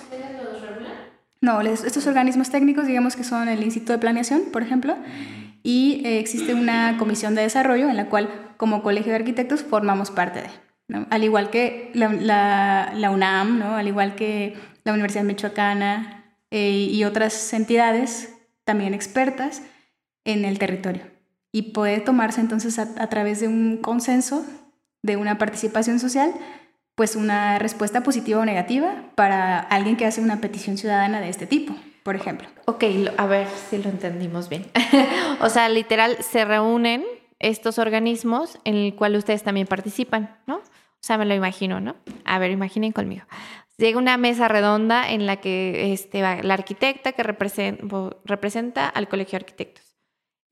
No, 1.41 1.59
estos 1.59 2.07
organismos 2.07 2.51
técnicos, 2.51 2.87
digamos 2.87 3.17
que 3.17 3.25
son 3.25 3.49
el 3.49 3.61
Instituto 3.63 3.91
de 3.91 3.99
Planeación, 3.99 4.43
por 4.53 4.63
ejemplo, 4.63 4.95
y 5.61 6.01
eh, 6.05 6.19
existe 6.19 6.53
una 6.53 6.95
comisión 6.97 7.35
de 7.35 7.41
desarrollo 7.41 7.89
en 7.89 7.97
la 7.97 8.05
cual, 8.05 8.53
como 8.55 8.81
Colegio 8.81 9.11
de 9.11 9.17
Arquitectos, 9.17 9.61
formamos 9.61 10.09
parte 10.09 10.41
de. 10.41 11.05
Al 11.09 11.21
igual 11.25 11.49
que 11.49 11.91
la, 11.95 12.93
la, 12.95 13.11
UNAM, 13.11 13.59
¿no? 13.59 13.75
al 13.75 13.89
igual 13.89 14.15
que 14.15 14.55
la 14.85 14.93
Universidad 14.93 15.25
Michoacana 15.25 16.33
eh, 16.49 16.69
y 16.69 17.03
otras 17.03 17.51
entidades 17.51 18.33
también 18.63 18.93
expertas 18.93 19.63
en 20.25 20.45
el 20.45 20.59
territorio. 20.59 21.03
Y 21.51 21.73
puede 21.73 21.99
tomarse 21.99 22.41
entonces 22.41 22.79
a, 22.79 22.89
a 22.97 23.09
través 23.09 23.39
de 23.39 23.47
un 23.47 23.77
consenso 23.77 24.45
de 25.03 25.17
una 25.17 25.37
participación 25.37 25.99
social, 25.99 26.33
pues 26.95 27.15
una 27.15 27.59
respuesta 27.59 28.01
positiva 28.01 28.39
o 28.39 28.45
negativa 28.45 29.11
para 29.15 29.59
alguien 29.59 29.97
que 29.97 30.05
hace 30.05 30.21
una 30.21 30.41
petición 30.41 30.77
ciudadana 30.77 31.19
de 31.19 31.29
este 31.29 31.45
tipo, 31.45 31.75
por 32.03 32.15
ejemplo. 32.15 32.47
Ok, 32.65 32.83
a 33.17 33.25
ver 33.25 33.47
si 33.69 33.77
lo 33.77 33.89
entendimos 33.89 34.49
bien. 34.49 34.65
o 35.41 35.49
sea, 35.49 35.69
literal, 35.69 36.17
se 36.21 36.45
reúnen 36.45 37.03
estos 37.39 37.77
organismos 37.77 38.57
en 38.63 38.75
el 38.75 38.95
cual 38.95 39.15
ustedes 39.15 39.43
también 39.43 39.67
participan, 39.67 40.37
¿no? 40.47 40.57
O 40.57 41.05
sea, 41.05 41.17
me 41.17 41.25
lo 41.25 41.35
imagino, 41.35 41.81
¿no? 41.81 41.95
A 42.23 42.39
ver, 42.39 42.51
imaginen 42.51 42.93
conmigo. 42.93 43.25
Llega 43.77 43.97
una 43.97 44.15
mesa 44.17 44.47
redonda 44.47 45.11
en 45.11 45.25
la 45.25 45.37
que 45.37 45.91
este, 45.91 46.21
la 46.21 46.53
arquitecta 46.53 47.11
que 47.11 47.23
representa 47.23 48.87
al 48.87 49.09
Colegio 49.09 49.31
de 49.31 49.43
Arquitectos 49.43 49.82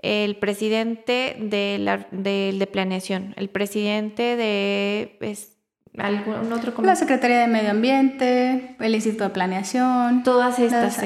el 0.02 0.36
presidente 0.38 1.36
de, 1.40 1.78
la, 1.80 2.08
de, 2.12 2.68
planeación, 2.72 3.34
el 3.38 3.50
presidente 3.50 4.36
de 4.36 5.16
pues, 5.20 5.58
algún 5.98 6.52
otro 6.54 6.74
La 6.82 6.96
Secretaría 6.96 7.40
de 7.40 7.48
Medio 7.48 7.72
Ambiente, 7.72 8.76
el 8.80 8.96
Instituto 8.96 9.26
de 9.26 9.30
Planeación. 9.32 10.24
Todas 10.24 10.60
estas 10.60 11.00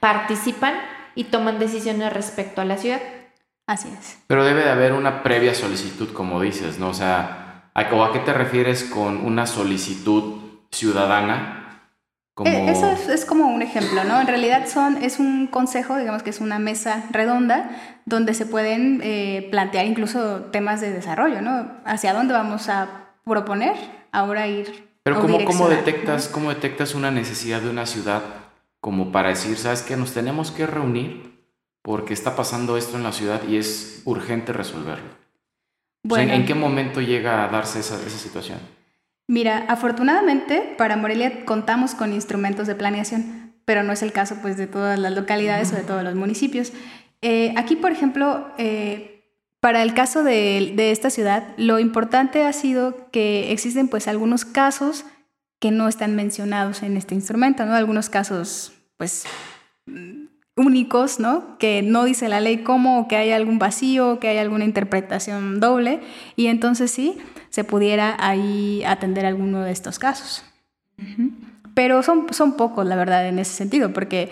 participan 0.00 0.74
y 1.14 1.24
toman 1.24 1.58
decisiones 1.58 2.12
respecto 2.12 2.60
a 2.60 2.64
la 2.64 2.76
ciudad. 2.76 3.00
Así 3.66 3.88
es. 3.98 4.18
Pero 4.26 4.44
debe 4.44 4.62
de 4.62 4.70
haber 4.70 4.92
una 4.92 5.22
previa 5.22 5.54
solicitud, 5.54 6.12
como 6.12 6.40
dices, 6.40 6.78
¿no? 6.78 6.90
O 6.90 6.94
sea, 6.94 7.70
¿a, 7.74 7.82
¿o 7.94 8.04
a 8.04 8.12
qué 8.12 8.20
te 8.20 8.32
refieres 8.32 8.84
con 8.84 9.24
una 9.24 9.46
solicitud 9.46 10.40
ciudadana 10.70 11.55
eh, 12.44 12.70
eso 12.70 12.90
es, 12.90 13.24
como 13.24 13.48
un 13.48 13.62
ejemplo, 13.62 14.04
¿no? 14.04 14.20
En 14.20 14.26
realidad 14.26 14.66
son, 14.68 15.02
es 15.02 15.18
un 15.18 15.46
consejo, 15.46 15.96
digamos 15.96 16.22
que 16.22 16.30
es 16.30 16.40
una 16.40 16.58
mesa 16.58 17.04
redonda 17.10 17.70
donde 18.04 18.34
se 18.34 18.44
pueden 18.44 19.00
eh, 19.02 19.48
plantear 19.50 19.86
incluso 19.86 20.40
temas 20.52 20.82
de 20.82 20.92
desarrollo, 20.92 21.40
¿no? 21.40 21.66
Hacia 21.86 22.12
dónde 22.12 22.34
vamos 22.34 22.68
a 22.68 23.06
proponer 23.24 23.74
ahora 24.12 24.46
ir. 24.48 24.86
Pero 25.02 25.20
¿cómo, 25.20 25.42
¿cómo, 25.44 25.68
detectas, 25.68 26.28
¿cómo 26.28 26.50
detectas 26.50 26.94
una 26.94 27.10
necesidad 27.10 27.62
de 27.62 27.70
una 27.70 27.86
ciudad 27.86 28.22
como 28.80 29.12
para 29.12 29.30
decir, 29.30 29.56
sabes 29.56 29.82
que 29.82 29.96
nos 29.96 30.12
tenemos 30.12 30.50
que 30.50 30.66
reunir 30.66 31.42
porque 31.80 32.12
está 32.12 32.36
pasando 32.36 32.76
esto 32.76 32.96
en 32.96 33.02
la 33.02 33.12
ciudad 33.12 33.40
y 33.48 33.56
es 33.56 34.02
urgente 34.04 34.52
resolverlo? 34.52 35.08
Bueno, 36.02 36.34
¿En 36.34 36.44
qué 36.44 36.54
momento 36.54 37.00
llega 37.00 37.44
a 37.44 37.48
darse 37.48 37.80
esa, 37.80 37.96
esa 37.96 38.18
situación? 38.18 38.58
Mira, 39.28 39.64
afortunadamente 39.68 40.74
para 40.78 40.96
Morelia 40.96 41.44
contamos 41.44 41.94
con 41.94 42.12
instrumentos 42.12 42.66
de 42.66 42.76
planeación, 42.76 43.54
pero 43.64 43.82
no 43.82 43.92
es 43.92 44.02
el 44.02 44.12
caso 44.12 44.36
pues 44.40 44.56
de 44.56 44.68
todas 44.68 44.98
las 44.98 45.12
localidades 45.12 45.72
o 45.72 45.76
de 45.76 45.82
todos 45.82 46.04
los 46.04 46.14
municipios. 46.14 46.72
Eh, 47.22 47.52
aquí, 47.56 47.74
por 47.74 47.90
ejemplo, 47.90 48.48
eh, 48.56 49.16
para 49.60 49.82
el 49.82 49.94
caso 49.94 50.22
de, 50.22 50.74
esta 50.92 51.10
ciudad, 51.10 51.48
lo 51.56 51.80
importante 51.80 52.44
ha 52.44 52.52
sido 52.52 53.10
que 53.10 53.50
existen 53.52 53.88
pues 53.88 54.06
algunos 54.06 54.44
casos 54.44 55.04
que 55.58 55.72
no 55.72 55.88
están 55.88 56.14
mencionados 56.14 56.84
en 56.84 56.96
este 56.96 57.16
instrumento, 57.16 57.66
¿no? 57.66 57.74
Algunos 57.74 58.08
casos 58.08 58.74
pues 58.96 59.24
únicos, 60.56 61.18
¿no? 61.18 61.58
Que 61.58 61.82
no 61.82 62.04
dice 62.04 62.28
la 62.28 62.40
ley 62.40 62.58
cómo, 62.58 63.08
que 63.08 63.16
hay 63.16 63.32
algún 63.32 63.58
vacío, 63.58 64.20
que 64.20 64.28
hay 64.28 64.38
alguna 64.38 64.64
interpretación 64.64 65.58
doble, 65.58 66.00
y 66.36 66.46
entonces 66.46 66.92
sí, 66.92 67.18
se 67.56 67.64
pudiera 67.64 68.18
ahí 68.18 68.84
atender 68.84 69.24
alguno 69.24 69.62
de 69.62 69.72
estos 69.72 69.98
casos. 69.98 70.44
Pero 71.72 72.02
son, 72.02 72.26
son 72.34 72.58
pocos, 72.58 72.84
la 72.84 72.96
verdad, 72.96 73.26
en 73.26 73.38
ese 73.38 73.54
sentido, 73.54 73.94
porque 73.94 74.30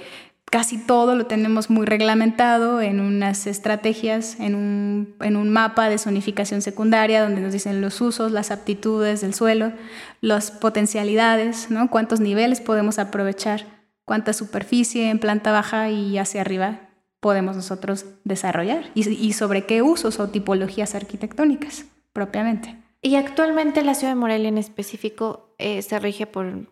casi 0.51 0.77
todo 0.77 1.17
lo 1.17 1.25
tenemos 1.25 1.71
muy 1.71 1.87
reglamentado 1.87 2.83
en 2.83 3.01
unas 3.01 3.47
estrategias, 3.47 4.39
en 4.41 4.55
un, 4.55 5.15
en 5.23 5.37
un, 5.37 5.49
mapa 5.49 5.89
de 5.89 5.97
zonificación 5.97 6.61
secundaria 6.61 7.23
donde 7.23 7.41
nos 7.41 7.55
dicen 7.55 7.81
los 7.81 7.99
usos, 8.03 8.31
las 8.31 8.51
aptitudes 8.51 9.23
del 9.23 9.33
suelo, 9.33 9.73
las 10.21 10.51
potencialidades, 10.51 11.71
¿no? 11.71 11.89
cuántos 11.89 12.21
niveles 12.21 12.61
podemos 12.61 12.99
aprovechar, 12.99 13.65
cuánta 14.05 14.35
superficie 14.35 15.09
en 15.09 15.19
planta 15.19 15.51
baja 15.51 15.89
y 15.89 16.19
hacia 16.19 16.43
arriba 16.43 16.91
podemos 17.21 17.57
nosotros 17.57 18.05
desarrollar 18.25 18.91
y, 18.95 19.09
y 19.09 19.33
sobre 19.33 19.65
qué 19.65 19.81
usos 19.81 20.21
o 20.21 20.29
tipologías 20.29 20.95
arquitectónicas 20.95 21.87
propiamente. 22.13 22.84
Y 23.05 23.17
actualmente 23.17 23.85
la 23.85 23.95
ciudad 23.95 24.13
de 24.13 24.19
Morelia 24.19 24.49
en 24.49 24.57
específico 24.57 25.55
eh, 25.59 25.83
se 25.83 25.99
rige 25.99 26.27
por 26.27 26.71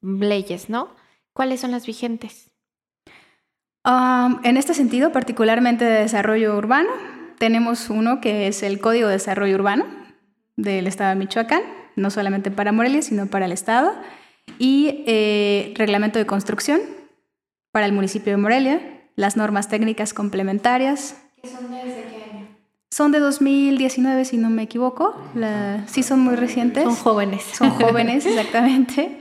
leyes, 0.00 0.68
¿no? 0.68 0.88
¿Cuáles 1.32 1.60
son 1.60 1.70
las 1.70 1.86
vigentes? 1.86 2.50
en 3.84 4.56
este 4.56 4.74
sentido, 4.74 5.10
particularmente 5.10 5.84
de 5.84 6.02
desarrollo 6.02 6.56
urbano, 6.56 6.90
tenemos 7.38 7.90
uno 7.90 8.20
que 8.20 8.46
es 8.46 8.62
el 8.62 8.78
Código 8.78 9.08
de 9.08 9.14
Desarrollo 9.14 9.56
Urbano 9.56 9.86
del 10.54 10.86
Estado 10.86 11.10
de 11.10 11.16
Michoacán, 11.16 11.62
no 11.96 12.10
solamente 12.10 12.52
para 12.52 12.70
Morelia, 12.70 13.02
sino 13.02 13.26
para 13.26 13.46
el 13.46 13.52
Estado, 13.52 13.92
y 14.60 15.02
eh, 15.08 15.74
Reglamento 15.76 16.20
de 16.20 16.26
Construcción 16.26 16.80
para 17.72 17.86
el 17.86 17.92
municipio 17.92 18.32
de 18.32 18.36
Morelia, 18.36 19.08
las 19.16 19.36
normas 19.36 19.68
técnicas 19.68 20.14
complementarias. 20.14 21.20
¿Qué 21.42 21.48
son 21.48 21.74
año? 21.74 22.11
Son 22.92 23.10
de 23.10 23.20
2019, 23.20 24.26
si 24.26 24.36
no 24.36 24.50
me 24.50 24.64
equivoco. 24.64 25.16
sí, 25.86 26.02
son 26.02 26.20
muy 26.20 26.36
recientes. 26.36 26.84
Son 26.84 26.94
jóvenes. 26.94 27.42
Son 27.42 27.70
jóvenes, 27.70 28.26
exactamente. 28.26 29.18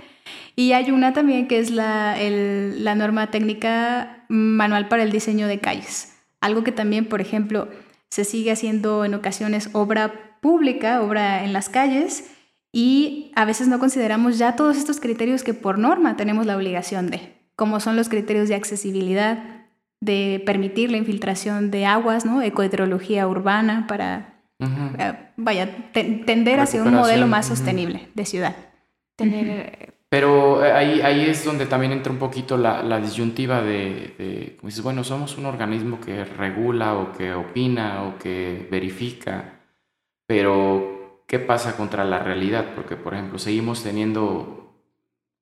Y 0.58 0.74
hay 0.74 0.92
una 0.92 1.14
también 1.14 1.48
que 1.48 1.58
es 1.58 1.72
la, 1.72 2.18
la 2.20 2.96
norma 2.96 3.32
técnica 3.32 4.26
manual 4.28 4.90
para 4.90 5.04
el 5.04 5.12
diseño 5.14 5.48
de 5.48 5.60
calles. 5.60 6.18
Algo 6.42 6.66
que 6.66 6.74
también, 6.74 7.06
por 7.06 7.22
ejemplo, 7.22 7.70
se 8.10 8.26
sigue 8.26 8.52
haciendo 8.52 9.06
en 9.06 9.14
ocasiones 9.14 9.70
obra 9.72 10.36
pública, 10.42 11.02
obra 11.02 11.46
en 11.46 11.54
las 11.54 11.70
calles, 11.70 12.30
y 12.74 13.32
a 13.38 13.46
veces 13.46 13.70
no 13.70 13.80
consideramos 13.80 14.38
ya 14.38 14.58
todos 14.58 14.76
estos 14.76 15.00
criterios 15.00 15.44
que 15.44 15.54
por 15.54 15.80
norma 15.80 16.18
tenemos 16.18 16.46
la 16.46 16.58
obligación 16.58 17.10
de, 17.10 17.38
como 17.56 17.80
son 17.80 17.96
los 17.96 18.10
criterios 18.10 18.50
de 18.50 18.56
accesibilidad, 18.56 19.61
de 20.02 20.44
permitir 20.46 20.92
la 20.92 20.98
infiltración 20.98 21.72
de 21.72 21.86
aguas, 21.86 22.26
¿no? 22.26 22.42
ecohidrología 22.42 23.28
urbana 23.28 23.86
para, 23.88 24.42
eh, 24.60 25.14
vaya, 25.38 25.92
tender 25.94 26.60
hacia 26.60 26.84
un 26.84 26.94
modelo 26.94 27.28
más 27.28 27.48
sostenible 27.48 28.10
de 28.14 28.26
ciudad. 28.26 28.56
Tener 29.16 29.92
pero 30.12 30.62
eh, 30.66 30.74
ahí, 30.74 31.00
ahí 31.00 31.30
es 31.30 31.46
donde 31.46 31.66
también 31.66 31.94
entra 31.94 32.12
un 32.12 32.20
poquito 32.20 32.58
la, 32.58 32.84
la 32.84 33.00
disyuntiva 33.00 33.62
de, 33.62 34.14
de 34.18 34.82
bueno, 34.84 35.06
somos 35.06 35.38
un 35.38 35.46
organismo 35.46 36.02
que 36.02 36.26
regula 36.26 36.96
o 36.96 37.14
que 37.14 37.34
opina 37.34 38.04
o 38.04 38.20
que 38.20 38.68
verifica, 38.70 39.62
pero 40.28 41.24
¿qué 41.28 41.40
pasa 41.40 41.78
contra 41.78 42.04
la 42.04 42.20
realidad? 42.20 42.74
Porque, 42.76 42.98
por 42.98 43.14
ejemplo, 43.14 43.40
seguimos 43.40 43.84
teniendo 43.84 44.76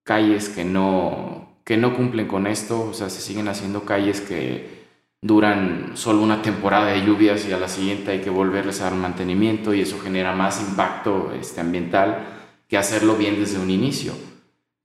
calles 0.03 0.49
que 0.49 0.63
no, 0.63 1.38
que 1.63 1.77
no 1.77 1.95
cumplen 1.95 2.27
con 2.27 2.47
esto, 2.47 2.81
o 2.81 2.93
sea, 2.93 3.09
se 3.09 3.21
siguen 3.21 3.47
haciendo 3.47 3.85
calles 3.85 4.21
que 4.21 4.79
duran 5.21 5.91
solo 5.95 6.21
una 6.21 6.41
temporada 6.41 6.87
de 6.87 7.05
lluvias 7.05 7.45
y 7.47 7.51
a 7.51 7.59
la 7.59 7.67
siguiente 7.67 8.11
hay 8.11 8.21
que 8.21 8.29
volverles 8.29 8.81
a 8.81 8.85
dar 8.85 8.95
mantenimiento 8.95 9.73
y 9.73 9.81
eso 9.81 9.99
genera 9.99 10.33
más 10.33 10.61
impacto 10.61 11.33
este, 11.39 11.61
ambiental 11.61 12.25
que 12.67 12.77
hacerlo 12.77 13.15
bien 13.15 13.39
desde 13.39 13.59
un 13.59 13.69
inicio. 13.69 14.13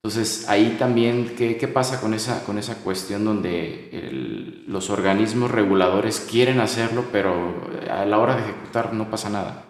Entonces, 0.02 0.48
ahí 0.50 0.76
también, 0.78 1.34
¿qué, 1.36 1.56
qué 1.56 1.66
pasa 1.66 2.00
con 2.00 2.12
esa, 2.12 2.44
con 2.44 2.58
esa 2.58 2.82
cuestión 2.82 3.24
donde 3.24 4.62
los 4.66 4.90
organismos 4.90 5.50
reguladores 5.50 6.20
quieren 6.20 6.60
hacerlo, 6.60 7.06
pero 7.10 7.70
a 7.90 8.04
la 8.04 8.18
hora 8.18 8.36
de 8.36 8.42
ejecutar 8.42 8.92
no 8.92 9.10
pasa 9.10 9.30
nada? 9.30 9.64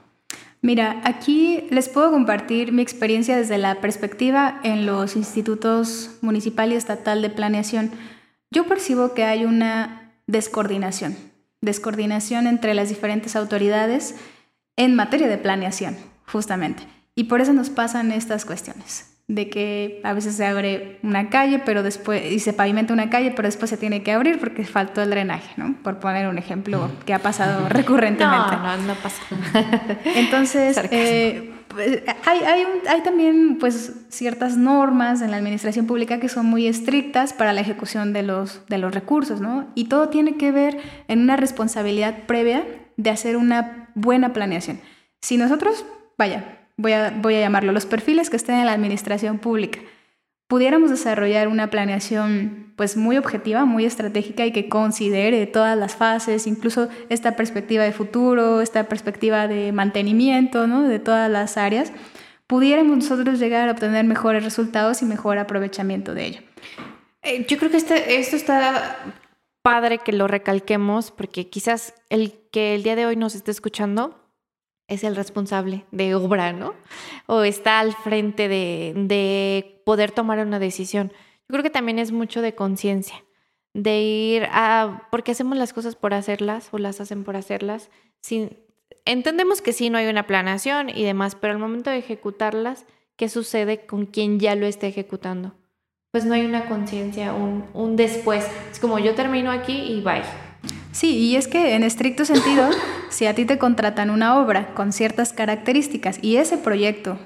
Mira, 0.65 1.03
aquí 1.05 1.67
les 1.69 1.91
puedo 1.91 2.11
compartir 2.11 2.73
mi 2.73 2.81
experiencia 2.81 3.37
desde 3.37 3.59
la 3.59 3.83
perspectiva 3.83 4.61
en 4.63 4.87
los 4.87 5.15
institutos 5.15 6.13
municipal 6.23 6.73
y 6.73 6.75
estatal 6.75 7.21
de 7.21 7.29
planeación. 7.29 7.91
Yo 8.51 8.65
percibo 8.67 9.13
que 9.13 9.25
hay 9.25 9.45
una 9.45 10.15
descoordinación, 10.27 11.19
descoordinación 11.61 12.47
entre 12.47 12.73
las 12.73 12.89
diferentes 12.89 13.37
autoridades 13.37 14.15
en 14.77 14.95
materia 14.95 15.29
de 15.29 15.37
planeación, 15.37 15.99
justamente. 16.27 16.85
Y 17.15 17.25
por 17.25 17.43
eso 17.43 17.53
nos 17.53 17.69
pasan 17.69 18.11
estas 18.11 18.47
cuestiones 18.47 19.14
de 19.27 19.49
que 19.49 20.01
a 20.05 20.13
veces 20.13 20.37
se 20.37 20.45
abre 20.45 20.99
una 21.03 21.31
calle, 21.31 21.59
pero 21.59 21.83
después, 21.83 22.31
y 22.31 22.41
se 22.41 22.53
pavimenta 22.53 22.93
una 22.93 23.09
calle, 23.09 23.33
pero 23.35 23.49
después 23.49 23.71
se 23.71 23.79
tiene 23.79 24.03
que 24.03 24.13
abrir 24.13 24.39
porque 24.39 24.65
faltó 24.65 25.01
el 25.01 25.11
drenaje, 25.11 25.51
¿no? 25.57 25.77
Por 25.83 25.99
poner 25.99 26.29
un 26.29 26.37
ejemplo 26.37 26.91
que 27.07 27.15
ha 27.15 27.21
pasado 27.21 27.69
recurrentemente. 27.71 28.57
No, 28.57 28.77
no, 28.77 28.87
no 28.89 28.95
pasa. 28.97 29.23
Entonces, 30.05 30.79
eh, 30.91 31.55
pues, 31.69 32.03
hay, 32.27 32.39
hay, 32.41 32.67
hay, 32.87 33.03
también 33.03 33.57
pues 33.59 33.93
ciertas 34.11 34.59
normas 34.59 35.23
en 35.23 35.31
la 35.31 35.39
administración 35.39 35.87
pública 35.87 36.21
que 36.21 36.29
son 36.29 36.45
muy 36.45 36.67
estrictas 36.67 37.33
para 37.33 37.55
la 37.55 37.63
ejecución 37.63 38.13
de 38.13 38.25
los, 38.25 38.67
de 38.69 38.77
los 38.77 38.95
recursos, 38.95 39.41
¿no? 39.41 39.67
Y 39.75 39.87
todo 39.87 40.11
tiene 40.11 40.37
que 40.37 40.53
ver 40.53 40.77
en 41.09 41.21
una 41.21 41.37
responsabilidad 41.37 42.25
previa 42.27 42.65
de 42.99 43.11
hacer 43.11 43.39
una 43.39 43.91
buena 43.95 44.35
planeación. 44.35 44.81
Si 45.23 45.39
nosotros, 45.39 45.87
vaya, 46.19 46.64
voy 46.77 46.93
a, 46.93 47.11
voy 47.11 47.37
a 47.37 47.41
llamarlo, 47.41 47.73
los 47.73 47.87
perfiles 47.87 48.31
que 48.31 48.37
estén 48.37 48.57
en 48.57 48.67
la 48.67 48.73
administración 48.73 49.39
pública, 49.39 49.81
pudiéramos 50.49 50.91
desarrollar 50.91 51.49
una 51.49 51.71
planeación 51.71 52.73
pues 52.77 52.97
muy 52.97 53.17
objetiva, 53.17 53.65
muy 53.65 53.85
estratégica 53.85 54.45
y 54.47 54.53
que 54.53 54.69
considere 54.69 55.47
todas 55.47 55.77
las 55.77 55.95
fases, 55.97 56.47
incluso 56.47 56.89
esta 57.09 57.37
perspectiva 57.37 57.85
de 57.85 57.93
futuro, 57.93 58.61
esta 58.61 58.85
perspectiva 58.85 59.49
de 59.49 59.73
mantenimiento, 59.73 60.67
¿no? 60.67 60.83
de 60.83 60.99
todas 60.99 61.31
las 61.31 61.57
áreas, 61.57 61.93
pudiéramos 62.47 62.99
nosotros 62.99 63.39
llegar 63.39 63.69
a 63.69 63.73
obtener 63.73 64.05
mejores 64.05 64.45
resultados 64.45 65.03
y 65.03 65.07
mejor 65.07 65.39
aprovechamiento 65.39 66.15
de 66.15 66.27
ello. 66.27 66.41
Eh, 67.23 67.47
yo 67.49 67.59
creo 67.59 67.71
que 67.71 67.79
este, 67.79 68.19
esto 68.19 68.37
está 68.37 68.99
padre 69.63 69.99
que 69.99 70.13
lo 70.13 70.29
recalquemos 70.29 71.11
porque 71.11 71.49
quizás 71.49 71.95
el 72.11 72.35
que 72.53 72.75
el 72.75 72.83
día 72.83 72.97
de 72.97 73.07
hoy 73.07 73.17
nos 73.17 73.35
esté 73.35 73.51
escuchando 73.51 74.24
es 74.89 75.05
el 75.05 75.17
responsable 75.17 75.85
de 75.91 76.15
obra, 76.15 76.53
¿no? 76.53 76.75
O 77.27 77.43
está 77.43 77.81
al 77.81 77.95
frente 77.95 78.49
de, 78.49 79.81
poder 79.85 80.11
tomar 80.11 80.39
una 80.39 80.59
decisión. 80.59 81.13
Yo 81.49 81.53
creo 81.53 81.63
que 81.63 81.71
también 81.71 81.99
es 81.99 82.13
mucho 82.13 82.41
de 82.43 82.55
conciencia, 82.55 83.25
de 83.75 84.01
ir 84.01 84.49
a, 84.51 85.09
porque 85.11 85.33
hacemos 85.33 85.59
las 85.59 85.73
cosas 85.73 85.95
por 85.97 86.15
hacerlas 86.15 86.69
o 86.73 86.79
las 86.79 87.01
hacen 87.01 87.25
por 87.25 87.37
hacerlas. 87.37 87.91
Sin, 88.21 88.57
entendemos 89.05 89.61
que 89.61 89.73
sí, 89.73 89.91
no 89.91 89.99
hay 89.99 90.07
una 90.07 90.27
planeación 90.27 90.89
y 90.89 91.05
demás, 91.05 91.35
pero 91.35 91.53
al 91.53 91.59
momento 91.59 91.91
de 91.91 91.99
ejecutarlas, 91.99 92.87
¿qué 93.17 93.29
sucede 93.29 93.87
con 93.87 94.07
quien 94.07 94.41
ya 94.41 94.55
lo 94.55 94.67
está 94.67 94.87
ejecutando? 94.87 95.55
Pues 96.13 96.25
no 96.25 96.35
hay 96.35 96.47
una 96.47 96.67
conciencia, 96.67 97.35
un, 97.35 97.67
un 97.75 97.97
después. 97.97 98.47
Es 98.71 98.79
como 98.79 98.99
yo 98.99 99.15
termino 99.15 99.51
aquí 99.51 99.77
y 99.77 100.01
bye 100.01 100.23
Sí, 100.95 101.19
y 101.19 101.35
es 101.35 101.49
que 101.49 101.75
en 101.75 101.83
estricto 101.83 102.25
sentido, 102.25 102.71
si 103.11 103.27
a 103.27 103.35
ti 103.35 103.45
te 103.45 103.59
contratan 103.59 104.11
una 104.11 104.39
obra 104.39 104.69
con 104.75 104.93
ciertas 104.93 105.33
características 105.33 106.21
y 106.23 106.37
ese 106.37 106.57
proyecto 106.57 107.19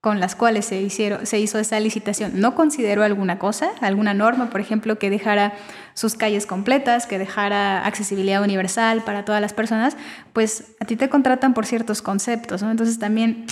con 0.00 0.20
las 0.20 0.36
cuales 0.36 0.66
se, 0.66 0.80
hicieron, 0.80 1.26
se 1.26 1.40
hizo 1.40 1.58
esa 1.58 1.80
licitación 1.80 2.40
no 2.40 2.54
consideró 2.54 3.02
alguna 3.02 3.40
cosa, 3.40 3.70
alguna 3.80 4.14
norma, 4.14 4.48
por 4.48 4.60
ejemplo, 4.60 5.00
que 5.00 5.10
dejara 5.10 5.54
sus 5.94 6.14
calles 6.14 6.46
completas, 6.46 7.08
que 7.08 7.18
dejara 7.18 7.84
accesibilidad 7.84 8.40
universal 8.44 9.02
para 9.02 9.24
todas 9.24 9.40
las 9.40 9.52
personas, 9.52 9.96
pues 10.32 10.76
a 10.78 10.84
ti 10.84 10.94
te 10.94 11.08
contratan 11.08 11.52
por 11.52 11.66
ciertos 11.66 12.02
conceptos, 12.02 12.62
¿no? 12.62 12.70
Entonces 12.70 13.00
también, 13.00 13.46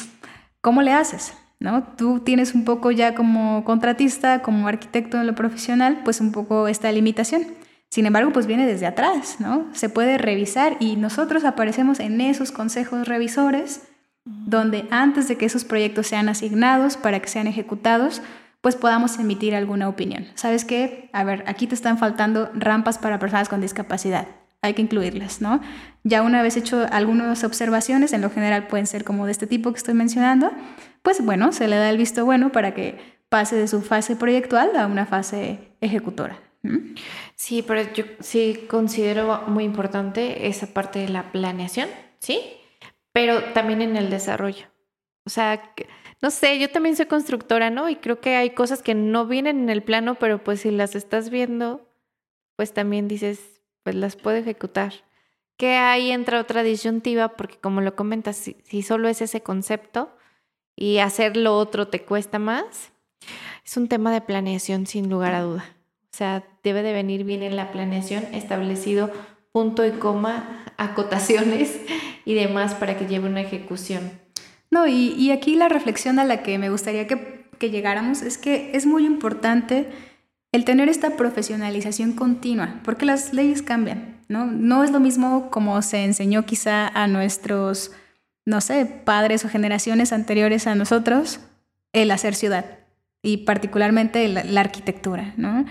¿cómo 0.61 0.83
le 0.83 0.93
haces? 0.93 1.33
¿No? 1.59 1.83
Tú 1.83 2.21
tienes 2.21 2.55
un 2.55 2.65
poco 2.65 2.93
ya 2.93 3.17
como 3.17 3.65
contratista, 3.65 4.41
como 4.41 4.69
arquitecto 4.69 5.19
en 5.19 5.27
lo 5.27 5.35
profesional, 5.35 6.03
pues 6.05 6.21
un 6.21 6.31
poco 6.31 6.69
esta 6.69 6.93
limitación. 6.93 7.64
Sin 7.95 8.07
embargo, 8.07 8.33
pues 8.33 8.49
viene 8.49 8.67
desde 8.67 8.87
atrás, 8.87 9.37
¿no? 9.39 9.69
Se 9.73 9.89
puede 9.89 10.19
revisar 10.19 10.77
y 10.81 10.97
nosotros 10.97 11.45
aparecemos 11.45 12.01
en 12.01 12.21
esos 12.21 12.51
consejos 12.51 13.07
revisores 13.07 13.83
donde 14.25 14.89
antes 14.91 15.29
de 15.29 15.37
que 15.37 15.47
esos 15.47 15.65
proyectos 15.65 16.09
sean 16.09 16.29
asignados 16.29 16.97
para 16.97 17.21
que 17.21 17.29
sean 17.29 17.47
ejecutados, 17.47 18.21
pues 18.63 18.75
podamos 18.75 19.17
emitir 19.21 19.55
alguna 19.55 19.89
opinión. 19.89 20.27
¿Sabes 20.35 20.65
qué? 20.65 21.09
A 21.13 21.23
ver, 21.23 21.45
aquí 21.47 21.69
te 21.69 21.77
están 21.77 21.97
faltando 21.97 22.51
rampas 22.55 22.99
para 22.99 23.21
personas 23.21 23.49
con 23.49 23.61
discapacidad. 23.61 24.27
Hay 24.61 24.75
que 24.75 24.83
incluirlas, 24.83 25.41
¿no? 25.41 25.61
Ya 26.03 26.23
una 26.23 26.43
vez 26.43 26.57
hecho 26.57 26.89
algunas 26.91 27.45
observaciones, 27.45 28.13
en 28.13 28.23
lo 28.23 28.31
general 28.31 28.67
pueden 28.67 28.89
ser 28.89 29.05
como 29.05 29.25
de 29.27 29.31
este 29.31 29.47
tipo 29.47 29.71
que 29.71 29.79
estoy 29.79 29.95
mencionando, 29.95 30.51
pues 31.05 31.25
bueno, 31.25 31.53
se 31.53 31.69
le 31.69 31.77
da 31.77 31.91
el 31.91 31.99
visto 31.99 32.25
bueno 32.25 32.51
para 32.51 32.75
que 32.75 32.99
pase 33.29 33.55
de 33.55 33.69
su 33.69 33.83
fase 33.83 34.17
proyectual 34.17 34.75
a 34.77 34.89
una 34.89 35.07
fase 35.07 35.61
ejecutora. 35.81 36.41
Sí, 37.45 37.61
pero 37.61 37.83
yo 37.93 38.05
sí 38.21 38.65
considero 38.71 39.43
muy 39.49 39.65
importante 39.65 40.47
esa 40.49 40.73
parte 40.73 41.01
de 41.01 41.11
la 41.11 41.31
planeación, 41.31 41.91
¿sí? 42.19 42.41
Pero 43.13 43.53
también 43.53 43.83
en 43.83 43.99
el 43.99 44.09
desarrollo. 44.09 44.65
O 45.27 45.29
sea, 45.29 45.75
no 46.23 46.31
sé, 46.31 46.59
yo 46.59 46.71
también 46.71 46.97
soy 46.97 47.05
constructora, 47.05 47.69
¿no? 47.69 47.91
Y 47.91 47.97
creo 47.97 48.19
que 48.19 48.37
hay 48.37 48.55
cosas 48.55 48.81
que 48.81 48.95
no 48.95 49.27
vienen 49.27 49.61
en 49.61 49.69
el 49.69 49.83
plano, 49.83 50.15
pero 50.15 50.43
pues 50.43 50.63
si 50.63 50.71
las 50.71 50.95
estás 50.95 51.29
viendo, 51.29 51.87
pues 52.57 52.73
también 52.73 53.09
dices, 53.09 53.61
pues 53.83 53.95
las 53.95 54.17
puedo 54.17 54.39
ejecutar. 54.39 54.95
Que 55.59 55.77
ahí 55.77 56.13
entra 56.13 56.41
otra 56.41 56.63
disyuntiva, 56.63 57.37
porque 57.37 57.59
como 57.59 57.83
lo 57.83 57.95
comentas, 57.95 58.39
si, 58.39 58.81
solo 58.81 59.07
es 59.07 59.21
ese 59.21 59.43
concepto 59.43 60.17
y 60.77 60.97
hacer 60.97 61.37
lo 61.37 61.59
otro 61.59 61.89
te 61.89 62.07
cuesta 62.07 62.39
más, 62.39 62.95
es 63.67 63.77
un 63.77 63.89
tema 63.89 64.15
de 64.15 64.23
planeación 64.23 64.87
sin 64.87 65.11
lugar 65.11 65.35
a 65.35 65.43
duda. 65.43 65.77
O 66.05 66.17
sea, 66.17 66.43
debe 66.65 66.83
de 66.83 66.93
venir 66.93 67.25
bien 67.25 67.43
en 67.43 67.55
la 67.55 67.71
planeación 67.71 68.25
establecido 68.33 69.13
punto 69.53 69.87
y 69.87 69.93
coma, 69.93 70.65
acotaciones 70.77 71.79
y 72.25 72.35
demás 72.35 72.75
para 72.75 72.99
que 72.99 73.07
lleve 73.07 73.29
una 73.29 73.43
ejecución. 73.43 74.11
No, 74.71 74.89
y, 74.89 75.31
aquí 75.31 75.55
la 75.55 75.69
reflexión 75.69 76.19
a 76.19 76.25
la 76.25 76.43
que 76.43 76.59
me 76.59 76.69
gustaría 76.69 77.07
que, 77.07 77.47
que 77.61 77.71
llegáramos 77.71 78.23
es 78.23 78.39
que 78.39 78.73
es 78.75 78.87
muy 78.87 79.07
importante 79.07 79.87
el 80.51 80.65
tener 80.65 80.89
esta 80.89 81.11
profesionalización 81.17 82.15
continua, 82.15 82.81
porque 82.83 83.07
las 83.07 83.33
leyes 83.33 83.63
cambian, 83.63 84.17
¿no? 84.29 84.47
No 84.47 84.83
es 84.83 84.91
lo 84.91 84.99
mismo 84.99 85.49
como 85.51 85.81
se 85.83 86.03
enseñó 86.03 86.45
quizá 86.45 86.89
a 86.89 87.07
nuestros, 87.07 87.93
no 88.47 88.61
sé, 88.61 88.85
padres 88.87 89.45
o 89.45 89.49
generaciones 89.49 90.13
anteriores 90.13 90.67
a 90.67 90.75
nosotros 90.75 91.39
el 91.93 92.11
hacer 92.11 92.35
ciudad 92.35 92.65
y 93.23 93.39
particularmente 93.39 94.27
la, 94.27 94.43
la 94.43 94.61
arquitectura, 94.61 95.35
¿no? 95.37 95.65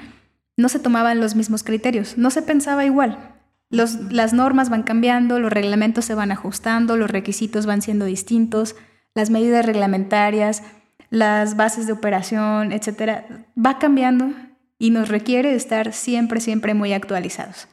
No 0.57 0.69
se 0.69 0.79
tomaban 0.79 1.19
los 1.19 1.35
mismos 1.35 1.63
criterios, 1.63 2.17
no 2.17 2.29
se 2.29 2.41
pensaba 2.41 2.85
igual, 2.85 3.33
las 3.69 4.33
normas 4.33 4.69
van 4.69 4.83
cambiando, 4.83 5.39
los 5.39 5.51
reglamentos 5.51 6.05
se 6.05 6.13
van 6.13 6.31
ajustando, 6.31 6.95
los 6.95 7.09
requisitos 7.09 7.65
van 7.65 7.81
siendo 7.81 8.05
distintos, 8.05 8.75
las 9.15 9.31
medidas 9.31 9.65
reglamentarias, 9.65 10.61
las 11.09 11.55
bases 11.57 11.87
de 11.87 11.93
operación, 11.93 12.71
etcétera, 12.71 13.25
va 13.57 13.79
cambiando 13.79 14.31
y 14.77 14.91
nos 14.91 15.09
requiere 15.09 15.55
estar 15.55 15.93
siempre, 15.93 16.39
siempre 16.39 16.73
muy 16.75 16.93
actualizados. 16.93 17.67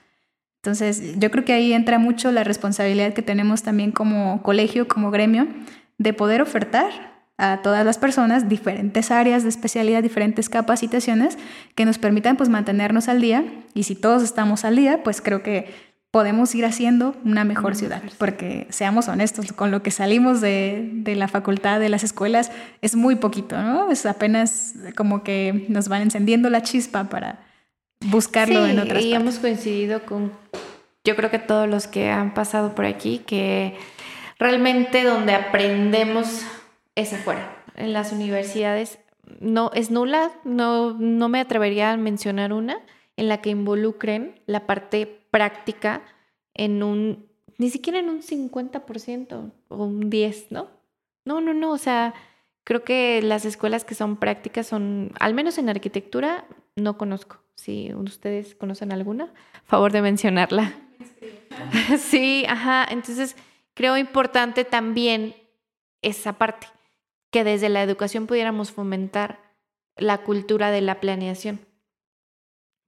Entonces, 0.63 1.19
yo 1.19 1.31
creo 1.31 1.45
que 1.45 1.53
ahí 1.53 1.73
entra 1.73 1.99
mucho 1.99 2.33
la 2.33 2.45
responsabilidad 2.45 3.13
que 3.13 3.23
tenemos 3.23 3.63
también 3.63 3.93
como 3.93 4.43
colegio, 4.43 4.89
como 4.89 5.11
gremio, 5.11 5.49
de 5.99 6.13
poder 6.13 6.43
ofertar 6.43 7.10
a 7.41 7.63
todas 7.63 7.87
las 7.87 7.97
personas 7.97 8.51
diferentes 8.51 9.11
áreas 9.11 9.43
de 9.43 9.49
especialidad, 9.49 10.03
diferentes 10.03 10.51
capacitaciones 10.51 11.39
que 11.75 11.87
nos 11.87 11.97
permitan 11.97 12.37
pues 12.37 12.51
mantenernos 12.51 13.09
al 13.09 13.23
día. 13.23 13.43
Y 13.73 13.85
si 13.85 13.95
todos 13.95 14.23
estamos 14.23 14.67
al 14.67 14.77
día, 14.77 15.03
pues 15.03 15.23
creo 15.23 15.43
que 15.43 15.73
podemos 16.11 16.55
ir 16.55 16.67
haciendo 16.67 17.17
una 17.25 17.45
mejor 17.45 17.77
ciudad, 17.77 18.03
porque 18.19 18.67
seamos 18.69 19.09
honestos, 19.09 19.53
con 19.55 19.71
lo 19.71 19.83
que 19.83 19.91
salimos 19.91 20.43
de, 20.43 20.91
de, 20.93 21.17
la 21.17 21.29
facultad, 21.29 21.81
de 21.81 21.89
las 21.89 22.05
escuelas, 22.05 22.53
es 22.83 22.95
muy 22.95 23.15
poquito, 23.17 23.57
¿no? 23.63 23.91
Es 23.91 24.05
apenas 24.05 24.75
como 24.95 25.23
que 25.23 25.67
nos 25.69 25.89
van 25.89 26.03
encendiendo 26.03 26.51
la 26.51 26.63
chispa 26.63 27.05
para 27.05 27.41
buscarlo 28.07 28.67
en 28.67 28.81
otras 28.81 29.03
y 29.03 29.15
hemos 29.15 29.39
coincidido 29.39 30.03
con, 30.05 30.33
yo 31.05 31.17
creo 31.17 31.31
que 31.31 31.39
todos 31.39 31.69
los 31.69 31.87
que 31.87 32.11
han 32.11 32.35
pasado 32.35 32.75
por 32.75 32.87
aquí, 32.87 33.23
que 33.25 33.77
realmente 34.39 35.05
donde 35.05 35.35
aprendemos 35.35 36.45
es 36.95 37.13
afuera, 37.13 37.65
en 37.77 37.93
las 37.93 38.13
universidades. 38.13 38.99
No, 39.41 39.71
es 39.75 39.91
nula, 39.91 40.33
no, 40.45 40.95
no 40.95 41.29
me 41.29 41.41
atrevería 41.41 41.93
a 41.93 41.97
mencionar 41.97 42.53
una 42.53 42.81
en 43.17 43.29
la 43.29 43.41
que 43.41 43.51
involucren 43.51 44.41
la 44.47 44.67
parte 44.67 45.07
práctica 45.31 46.03
en 46.55 46.83
un, 46.83 47.29
ni 47.59 47.71
siquiera 47.71 47.99
en 47.99 48.09
un 48.09 48.23
50% 48.23 49.53
o 49.69 49.77
un 49.85 50.11
10%, 50.11 50.47
¿no? 50.51 50.69
No, 51.25 51.41
no, 51.41 51.55
no, 51.55 51.71
o 51.71 51.79
sea, 51.79 52.15
creo 52.65 52.83
que 52.83 53.21
las 53.23 53.45
escuelas 53.45 53.85
que 53.85 53.95
son 53.95 54.17
prácticas 54.17 54.67
son, 54.67 55.13
al 55.21 55.35
menos 55.35 55.59
en 55.59 55.69
arquitectura, 55.69 56.47
no 56.77 56.97
conozco. 56.97 57.43
Si 57.55 57.93
ustedes 57.95 58.55
conocen 58.55 58.91
alguna, 58.91 59.33
favor 59.65 59.93
de 59.93 60.03
mencionarla. 60.03 60.73
sí, 61.99 62.45
ajá, 62.49 62.87
entonces 62.91 63.37
creo 63.75 63.97
importante 63.97 64.65
también 64.65 65.35
esa 66.03 66.35
parte, 66.35 66.67
que 67.31 67.45
desde 67.45 67.69
la 67.69 67.83
educación 67.83 68.27
pudiéramos 68.27 68.73
fomentar 68.73 69.41
la 69.97 70.19
cultura 70.19 70.71
de 70.71 70.81
la 70.81 71.01
planeación. 71.01 71.61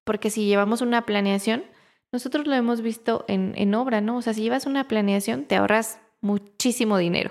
Porque 0.04 0.30
si 0.30 0.46
llevamos 0.46 0.80
una 0.80 1.06
planeación, 1.06 1.64
nosotros 2.10 2.46
lo 2.46 2.54
hemos 2.54 2.82
visto 2.82 3.24
en, 3.28 3.54
en 3.56 3.74
obra, 3.74 4.00
¿no? 4.00 4.16
O 4.16 4.22
sea, 4.22 4.34
si 4.34 4.42
llevas 4.42 4.66
una 4.66 4.88
planeación, 4.88 5.44
te 5.44 5.56
ahorras 5.56 6.00
muchísimo 6.20 6.98
dinero. 6.98 7.30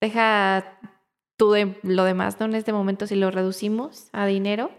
Deja 0.00 0.78
tú 1.36 1.54
lo 1.82 2.04
demás, 2.04 2.40
¿no? 2.40 2.46
En 2.46 2.54
este 2.54 2.72
momento, 2.72 3.06
si 3.06 3.14
lo 3.14 3.30
reducimos 3.30 4.08
a 4.12 4.26
dinero, 4.26 4.70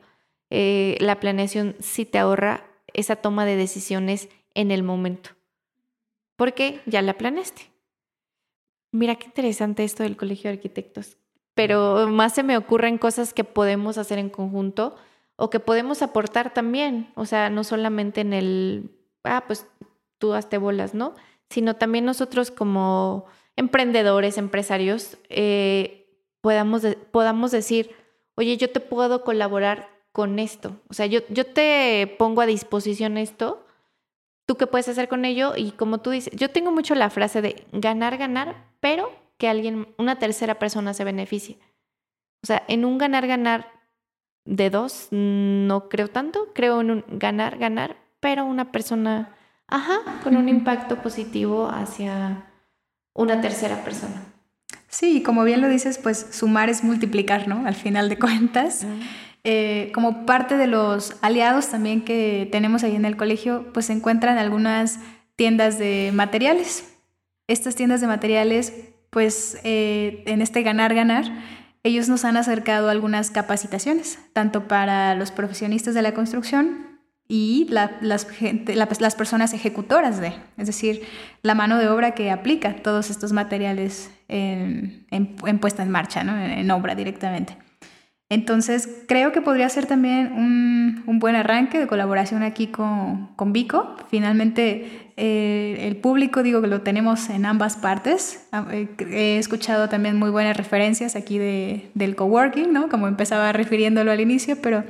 eh, 0.49 0.97
la 0.99 1.19
planeación 1.19 1.75
sí 1.79 2.05
te 2.05 2.17
ahorra 2.17 2.65
esa 2.93 3.17
toma 3.17 3.45
de 3.45 3.55
decisiones 3.55 4.29
en 4.53 4.71
el 4.71 4.83
momento. 4.83 5.31
Porque 6.35 6.81
ya 6.85 7.01
la 7.01 7.17
planeaste. 7.17 7.71
Mira 8.91 9.15
qué 9.15 9.25
interesante 9.25 9.83
esto 9.83 10.03
del 10.03 10.17
Colegio 10.17 10.49
de 10.49 10.57
Arquitectos. 10.57 11.17
Pero 11.57 12.07
más 12.07 12.33
se 12.33 12.43
me 12.43 12.55
ocurren 12.55 12.97
cosas 12.97 13.33
que 13.33 13.43
podemos 13.43 13.97
hacer 13.97 14.17
en 14.17 14.29
conjunto 14.29 14.95
o 15.35 15.49
que 15.49 15.59
podemos 15.59 16.01
aportar 16.01 16.53
también. 16.53 17.11
O 17.15 17.25
sea, 17.25 17.49
no 17.49 17.65
solamente 17.65 18.21
en 18.21 18.31
el 18.31 18.91
ah, 19.27 19.43
pues 19.45 19.67
tú 20.17 20.33
hazte 20.33 20.57
bolas, 20.57 20.93
¿no? 20.93 21.13
Sino 21.49 21.75
también 21.75 22.05
nosotros 22.05 22.51
como 22.51 23.25
emprendedores, 23.55 24.37
empresarios, 24.37 25.17
eh, 25.29 26.07
podamos, 26.41 26.83
podamos 27.11 27.51
decir, 27.51 27.91
oye, 28.35 28.57
yo 28.57 28.69
te 28.71 28.79
puedo 28.79 29.23
colaborar 29.23 29.89
con 30.11 30.39
esto. 30.39 30.77
O 30.89 30.93
sea, 30.93 31.05
yo, 31.05 31.21
yo 31.29 31.45
te 31.45 32.15
pongo 32.17 32.41
a 32.41 32.45
disposición 32.45 33.17
esto, 33.17 33.65
tú 34.45 34.55
qué 34.55 34.67
puedes 34.67 34.87
hacer 34.87 35.07
con 35.07 35.25
ello 35.25 35.53
y 35.55 35.71
como 35.71 35.99
tú 35.99 36.11
dices, 36.11 36.33
yo 36.35 36.49
tengo 36.49 36.71
mucho 36.71 36.95
la 36.95 37.09
frase 37.09 37.41
de 37.41 37.65
ganar, 37.71 38.17
ganar, 38.17 38.67
pero 38.79 39.11
que 39.37 39.47
alguien, 39.47 39.87
una 39.97 40.19
tercera 40.19 40.59
persona 40.59 40.93
se 40.93 41.03
beneficie. 41.03 41.57
O 42.43 42.47
sea, 42.47 42.63
en 42.67 42.85
un 42.85 42.97
ganar, 42.97 43.27
ganar 43.27 43.71
de 44.45 44.69
dos, 44.69 45.09
no 45.11 45.89
creo 45.89 46.07
tanto, 46.07 46.53
creo 46.53 46.81
en 46.81 46.91
un 46.91 47.05
ganar, 47.07 47.57
ganar, 47.57 47.97
pero 48.19 48.45
una 48.45 48.71
persona, 48.71 49.35
ajá, 49.67 49.99
con 50.23 50.37
un 50.37 50.49
impacto 50.49 51.01
positivo 51.01 51.67
hacia 51.67 52.45
una 53.13 53.41
tercera 53.41 53.83
persona. 53.83 54.23
Sí, 54.87 55.21
como 55.21 55.43
bien 55.43 55.61
lo 55.61 55.67
dices, 55.67 55.97
pues 55.97 56.27
sumar 56.31 56.69
es 56.69 56.83
multiplicar, 56.83 57.47
¿no? 57.47 57.65
Al 57.67 57.75
final 57.75 58.09
de 58.09 58.17
cuentas. 58.17 58.85
Eh, 59.43 59.91
como 59.93 60.25
parte 60.25 60.57
de 60.57 60.67
los 60.67 61.15
aliados 61.21 61.69
también 61.69 62.03
que 62.03 62.49
tenemos 62.51 62.83
ahí 62.83 62.95
en 62.95 63.05
el 63.05 63.17
colegio, 63.17 63.71
pues 63.73 63.87
se 63.87 63.93
encuentran 63.93 64.37
algunas 64.37 64.99
tiendas 65.35 65.77
de 65.77 66.11
materiales. 66.13 66.93
Estas 67.47 67.75
tiendas 67.75 68.01
de 68.01 68.07
materiales, 68.07 68.73
pues 69.09 69.59
eh, 69.63 70.23
en 70.25 70.41
este 70.41 70.63
ganar-ganar, 70.63 71.25
ellos 71.83 72.09
nos 72.09 72.25
han 72.25 72.37
acercado 72.37 72.89
algunas 72.89 73.31
capacitaciones, 73.31 74.19
tanto 74.33 74.67
para 74.67 75.15
los 75.15 75.31
profesionistas 75.31 75.93
de 75.93 76.01
la 76.01 76.13
construcción 76.13 76.99
y 77.27 77.67
las, 77.69 77.91
las, 78.01 79.15
personas 79.15 79.53
ejecutoras 79.53 80.19
de, 80.19 80.33
es 80.57 80.67
decir, 80.67 81.01
la 81.41 81.55
mano 81.55 81.77
de 81.77 81.89
obra 81.89 82.11
que 82.11 82.31
aplica 82.31 82.77
todos 82.77 83.09
estos 83.09 83.33
materiales 83.33 84.11
en, 84.29 85.05
puesta 85.59 85.83
en 85.83 85.91
marcha, 85.91 86.23
¿no? 86.23 86.39
en, 86.39 86.69
obra 86.71 86.95
directamente. 86.95 87.57
Entonces, 88.29 88.89
creo 89.07 89.31
que 89.31 89.41
podría 89.41 89.69
ser 89.69 89.85
también 89.85 90.33
un, 90.33 91.03
un 91.07 91.19
buen 91.19 91.35
arranque 91.35 91.79
de 91.79 91.87
colaboración 91.87 92.43
aquí 92.43 92.67
con, 92.67 93.27
con 93.37 93.53
Vico. 93.53 93.95
Finalmente, 94.09 95.11
eh, 95.15 95.87
el 95.87 95.95
público, 95.95 96.43
digo 96.43 96.61
que 96.61 96.67
lo 96.67 96.81
tenemos 96.81 97.29
en 97.29 97.45
ambas 97.45 97.77
partes. 97.77 98.47
Ah, 98.51 98.65
eh, 98.71 98.89
he 99.09 99.37
escuchado 99.37 99.87
también 99.87 100.17
muy 100.17 100.29
buenas 100.29 100.57
referencias 100.57 101.15
aquí 101.15 101.37
de, 101.37 101.89
del 101.93 102.15
coworking, 102.15 102.73
¿no? 102.73 102.89
Como 102.89 103.07
empezaba 103.07 103.53
refiriéndolo 103.53 104.11
al 104.11 104.19
inicio, 104.19 104.57
pero 104.61 104.83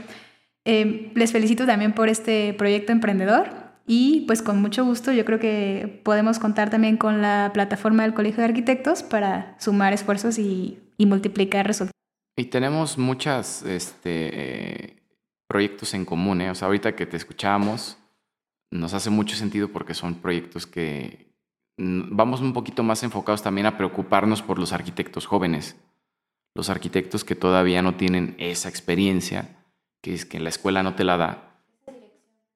eh, 0.66 1.12
les 1.16 1.32
felicito 1.32 1.66
también 1.66 1.94
por 1.94 2.10
este 2.10 2.54
proyecto 2.54 2.92
emprendedor 2.92 3.68
y 3.88 4.26
pues 4.28 4.42
con 4.42 4.62
mucho 4.62 4.84
gusto 4.84 5.14
yo 5.14 5.24
creo 5.24 5.40
que 5.40 6.02
podemos 6.04 6.40
contar 6.40 6.70
también 6.70 6.98
con 6.98 7.22
la 7.22 7.52
plataforma 7.54 8.04
del 8.04 8.14
Colegio 8.14 8.40
de 8.40 8.50
Arquitectos 8.50 9.02
para 9.02 9.56
sumar 9.60 9.94
esfuerzos 9.94 10.38
y, 10.38 10.78
multiplicar 11.00 11.66
resultados. 11.66 11.97
Y 12.40 12.46
tenemos 12.46 13.00
muchos 13.00 13.64
este, 13.64 15.02
proyectos 15.48 15.96
en 15.96 16.06
común, 16.06 16.40
¿eh? 16.42 16.52
o 16.52 16.56
sea, 16.56 16.68
ahorita 16.68 16.96
que 16.96 17.08
te 17.08 17.18
escuchamos 17.18 17.98
nos 18.70 18.94
hace 18.94 19.10
mucho 19.10 19.36
sentido 19.36 19.70
porque 19.70 19.96
son 19.96 20.16
proyectos 20.16 20.68
que 20.68 21.34
vamos 21.78 22.42
un 22.42 22.54
poquito 22.54 22.84
más 22.84 23.02
enfocados 23.02 23.42
también 23.42 23.66
a 23.66 23.76
preocuparnos 23.78 24.44
por 24.44 24.60
los 24.60 24.72
arquitectos 24.72 25.26
jóvenes, 25.26 25.78
los 26.54 26.70
arquitectos 26.70 27.24
que 27.24 27.36
todavía 27.36 27.82
no 27.82 27.96
tienen 27.96 28.36
esa 28.38 28.70
experiencia 28.70 29.66
que 30.02 30.14
es 30.14 30.26
que 30.26 30.40
la 30.40 30.50
escuela 30.50 30.84
no 30.84 30.94
te 30.94 31.04
la 31.04 31.18
da. 31.18 31.62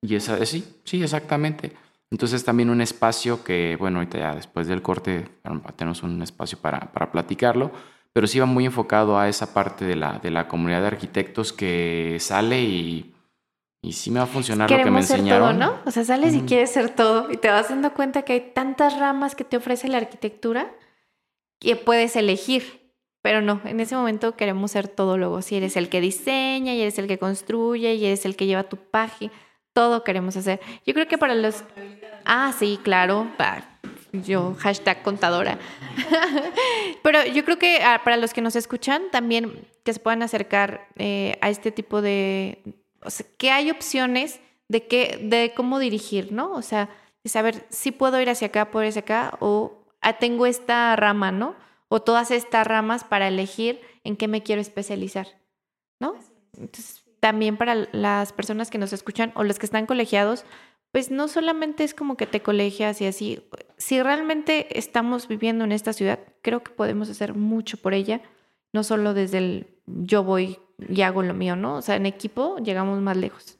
Y 0.01 0.13
esa, 0.13 0.37
eh, 0.37 0.45
sí, 0.45 0.79
sí, 0.83 1.01
exactamente. 1.01 1.73
Entonces 2.11 2.43
también 2.43 2.69
un 2.69 2.81
espacio 2.81 3.43
que, 3.43 3.77
bueno, 3.79 3.97
ahorita 3.97 4.19
ya 4.19 4.35
después 4.35 4.67
del 4.67 4.81
corte 4.83 5.27
tenemos 5.75 6.03
un 6.03 6.21
espacio 6.21 6.59
para, 6.59 6.91
para 6.91 7.11
platicarlo, 7.11 7.71
pero 8.13 8.27
sí 8.27 8.39
va 8.39 8.45
muy 8.45 8.65
enfocado 8.65 9.17
a 9.17 9.29
esa 9.29 9.53
parte 9.53 9.85
de 9.85 9.95
la, 9.95 10.19
de 10.19 10.31
la 10.31 10.47
comunidad 10.47 10.81
de 10.81 10.87
arquitectos 10.87 11.53
que 11.53 12.17
sale 12.19 12.61
y, 12.61 13.13
y 13.81 13.93
sí 13.93 14.11
me 14.11 14.19
va 14.19 14.25
a 14.25 14.27
funcionar 14.27 14.69
lo 14.69 14.77
que 14.77 14.91
me 14.91 14.99
enseñaron. 14.99 15.59
Todo, 15.59 15.71
¿no? 15.71 15.79
O 15.85 15.91
sea, 15.91 16.03
sales 16.03 16.35
y 16.35 16.41
quieres 16.41 16.71
ser 16.71 16.89
todo 16.89 17.31
y 17.31 17.37
te 17.37 17.49
vas 17.49 17.69
dando 17.69 17.93
cuenta 17.93 18.23
que 18.23 18.33
hay 18.33 18.51
tantas 18.53 18.99
ramas 18.99 19.35
que 19.35 19.43
te 19.43 19.57
ofrece 19.57 19.87
la 19.87 19.97
arquitectura 19.97 20.73
que 21.59 21.75
puedes 21.75 22.15
elegir. 22.15 22.81
Pero 23.23 23.41
no, 23.41 23.61
en 23.65 23.79
ese 23.79 23.95
momento 23.95 24.35
queremos 24.35 24.71
ser 24.71 24.87
todo 24.87 25.15
luego. 25.15 25.43
Si 25.43 25.55
eres 25.55 25.77
el 25.77 25.89
que 25.89 26.01
diseña, 26.01 26.73
y 26.73 26.81
eres 26.81 26.97
el 26.97 27.07
que 27.07 27.19
construye, 27.19 27.93
y 27.93 28.05
eres 28.05 28.25
el 28.25 28.35
que 28.35 28.47
lleva 28.47 28.63
tu 28.63 28.77
página, 28.77 29.31
todo 29.73 30.03
queremos 30.03 30.35
hacer. 30.37 30.59
Yo 30.87 30.95
creo 30.95 31.07
que 31.07 31.19
para 31.19 31.35
los... 31.35 31.63
Ah, 32.25 32.51
sí, 32.57 32.79
claro. 32.81 33.27
Yo, 34.13 34.55
hashtag 34.59 35.03
contadora. 35.03 35.57
Pero 37.03 37.25
yo 37.25 37.45
creo 37.45 37.57
que 37.57 37.81
ah, 37.83 38.01
para 38.03 38.17
los 38.17 38.33
que 38.33 38.41
nos 38.41 38.55
escuchan, 38.55 39.03
también 39.11 39.67
que 39.83 39.93
se 39.93 39.99
puedan 39.99 40.21
acercar 40.21 40.87
eh, 40.97 41.37
a 41.41 41.49
este 41.49 41.71
tipo 41.71 42.01
de... 42.01 42.61
O 43.03 43.09
sea, 43.09 43.25
que 43.37 43.51
hay 43.51 43.71
opciones 43.71 44.39
de, 44.67 44.87
qué, 44.87 45.19
de 45.21 45.53
cómo 45.55 45.79
dirigir, 45.79 46.31
¿no? 46.31 46.51
O 46.51 46.61
sea, 46.61 46.89
de 47.23 47.29
saber 47.29 47.65
si 47.69 47.91
puedo 47.91 48.19
ir 48.21 48.29
hacia 48.29 48.47
acá, 48.47 48.69
puedo 48.71 48.83
ir 48.83 48.89
hacia 48.89 49.01
acá, 49.01 49.37
o 49.39 49.85
ah, 50.01 50.13
tengo 50.13 50.45
esta 50.45 50.95
rama, 50.95 51.31
¿no? 51.31 51.55
O 51.87 52.01
todas 52.01 52.31
estas 52.31 52.67
ramas 52.67 53.03
para 53.03 53.27
elegir 53.27 53.81
en 54.03 54.17
qué 54.17 54.27
me 54.27 54.43
quiero 54.43 54.61
especializar, 54.61 55.27
¿no? 55.99 56.15
Entonces, 56.57 57.03
también 57.19 57.55
para 57.55 57.75
las 57.91 58.33
personas 58.33 58.69
que 58.69 58.77
nos 58.77 58.93
escuchan 58.93 59.31
o 59.35 59.43
los 59.43 59.59
que 59.59 59.65
están 59.67 59.85
colegiados, 59.85 60.43
pues 60.91 61.09
no 61.09 61.27
solamente 61.27 61.83
es 61.83 61.93
como 61.93 62.17
que 62.17 62.27
te 62.27 62.41
colegias 62.41 63.01
y 63.01 63.05
así. 63.05 63.43
Si 63.77 64.01
realmente 64.01 64.77
estamos 64.77 65.27
viviendo 65.27 65.63
en 65.63 65.71
esta 65.71 65.93
ciudad, 65.93 66.19
creo 66.41 66.63
que 66.63 66.71
podemos 66.71 67.09
hacer 67.09 67.33
mucho 67.33 67.77
por 67.77 67.93
ella, 67.93 68.21
no 68.73 68.83
solo 68.83 69.13
desde 69.13 69.37
el 69.37 69.67
yo 69.85 70.23
voy 70.23 70.59
y 70.89 71.01
hago 71.01 71.23
lo 71.23 71.33
mío, 71.33 71.55
¿no? 71.55 71.75
O 71.75 71.81
sea, 71.81 71.95
en 71.95 72.05
equipo 72.05 72.57
llegamos 72.57 72.99
más 73.01 73.17
lejos. 73.17 73.57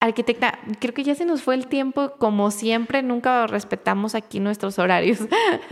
Arquitecta, 0.00 0.58
creo 0.80 0.92
que 0.92 1.02
ya 1.02 1.14
se 1.14 1.24
nos 1.24 1.42
fue 1.42 1.54
el 1.54 1.66
tiempo, 1.66 2.12
como 2.18 2.50
siempre, 2.50 3.02
nunca 3.02 3.46
respetamos 3.46 4.14
aquí 4.14 4.38
nuestros 4.38 4.78
horarios. 4.78 5.20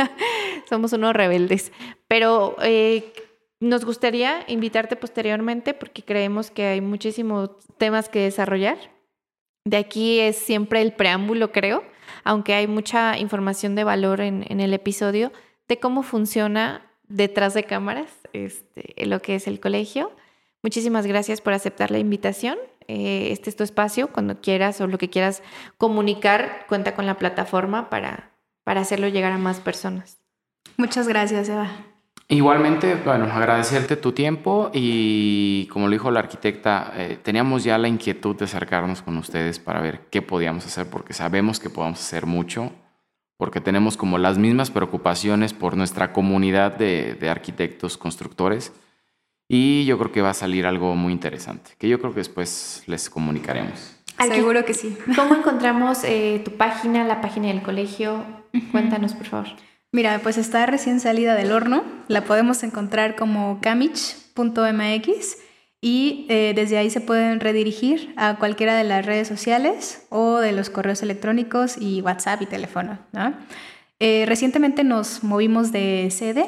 Somos 0.69 0.95
unos 0.95 1.13
rebeldes. 1.13 1.71
Pero 2.09 2.57
eh, 2.63 3.13
nos 3.61 3.85
gustaría 3.85 4.43
invitarte 4.49 4.97
posteriormente 4.97 5.75
porque 5.75 6.03
creemos 6.03 6.51
que 6.51 6.65
hay 6.65 6.81
muchísimos 6.81 7.51
temas 7.77 8.09
que 8.09 8.21
desarrollar. 8.21 8.79
De 9.65 9.77
aquí 9.77 10.21
es 10.21 10.37
siempre 10.37 10.83
el 10.83 10.93
preámbulo, 10.93 11.53
creo, 11.53 11.85
aunque 12.25 12.55
hay 12.55 12.67
mucha 12.67 13.19
información 13.19 13.75
de 13.75 13.85
valor 13.85 14.21
en, 14.21 14.61
el 14.61 14.75
episodio 14.75 15.33
de 15.69 15.79
cómo 15.79 16.03
funciona 16.03 16.91
detrás 17.09 17.55
de 17.55 17.65
cámaras 17.65 18.11
este, 18.33 18.95
lo 19.07 19.21
que 19.21 19.37
es 19.37 19.47
el 19.47 19.61
colegio. 19.61 20.13
Muchísimas 20.63 21.07
gracias 21.07 21.41
por 21.41 21.53
aceptar 21.53 21.91
la 21.91 21.99
invitación. 21.99 22.59
Eh, 22.89 23.29
este 23.31 23.51
es 23.51 23.57
tu 23.57 23.65
espacio. 23.65 24.09
Cuando 24.09 24.41
quieras 24.41 24.81
o 24.81 24.87
lo 24.87 24.99
que 24.99 25.11
quieras 25.11 25.43
comunicar, 25.79 26.67
cuenta 26.69 26.95
con 26.95 27.07
la 27.07 27.19
plataforma 27.19 27.91
para, 27.91 28.33
para 28.65 28.81
hacerlo 28.81 29.09
llegar 29.09 29.33
a 29.33 29.39
más 29.39 29.61
personas. 29.61 30.19
Muchas 30.77 31.09
gracias, 31.09 31.49
Eva. 31.49 31.92
Igualmente, 32.33 32.95
bueno, 32.95 33.27
agradecerte 33.27 33.95
tu 33.97 34.13
tiempo 34.13 34.71
y 34.73 35.67
como 35.67 35.87
lo 35.87 35.93
dijo 35.93 36.11
la 36.11 36.21
arquitecta, 36.21 36.91
eh, 36.97 37.19
teníamos 37.23 37.63
ya 37.63 37.77
la 37.77 37.89
inquietud 37.89 38.35
de 38.35 38.47
acercarnos 38.47 39.03
con 39.03 39.19
ustedes 39.19 39.59
para 39.59 39.83
ver 39.83 40.07
qué 40.09 40.23
podíamos 40.23 40.65
hacer, 40.65 40.89
porque 40.89 41.13
sabemos 41.13 41.61
que 41.61 41.69
podemos 41.69 42.01
hacer 42.01 42.25
mucho, 42.25 42.73
porque 43.37 43.61
tenemos 43.61 43.99
como 43.99 44.17
las 44.17 44.39
mismas 44.39 44.71
preocupaciones 44.71 45.53
por 45.53 45.77
nuestra 45.77 46.15
comunidad 46.15 46.75
de, 46.75 47.29
arquitectos, 47.29 47.99
constructores, 47.99 48.73
y 49.47 49.85
yo 49.85 49.99
creo 49.99 50.11
que 50.11 50.23
va 50.23 50.31
a 50.31 50.35
salir 50.35 50.65
algo 50.65 50.95
muy 50.95 51.13
interesante, 51.13 51.73
que 51.77 51.87
yo 51.87 52.01
creo 52.01 52.15
que 52.15 52.21
después 52.21 52.83
les 52.87 53.11
comunicaremos. 53.11 53.99
Seguro 54.19 54.65
que 54.65 54.73
sí. 54.73 54.97
¿Cómo 55.17 55.35
encontramos 55.35 56.03
eh, 56.05 56.41
tu 56.43 56.53
página, 56.53 57.05
la 57.05 57.21
página 57.21 57.49
del 57.49 57.61
colegio? 57.61 58.25
Cuéntanos, 58.71 59.13
por 59.13 59.27
favor. 59.27 59.49
Mira, 59.95 60.21
pues 60.23 60.39
está 60.39 60.65
recién 60.65 61.01
salida 61.01 61.35
del 61.35 61.53
horno. 61.53 61.85
La 62.09 62.25
podemos 62.25 62.63
encontrar 62.63 63.15
como 63.15 63.61
camich.mx 63.61 65.37
y 65.83 66.27
eh, 66.31 66.53
desde 66.55 66.79
ahí 66.79 66.89
se 66.89 67.03
pueden 67.03 67.41
redirigir 67.41 68.15
a 68.17 68.37
cualquiera 68.39 68.75
de 68.75 68.85
las 68.85 69.05
redes 69.05 69.29
sociales 69.29 70.07
o 70.09 70.39
de 70.39 70.53
los 70.53 70.71
correos 70.71 71.03
electrónicos 71.03 71.77
y 71.79 72.01
WhatsApp 72.01 72.41
y 72.41 72.47
teléfono. 72.47 72.99
Eh, 74.01 74.25
recientemente 74.27 74.83
nos 74.83 75.23
movimos 75.25 75.73
de 75.73 76.09
sede. 76.11 76.47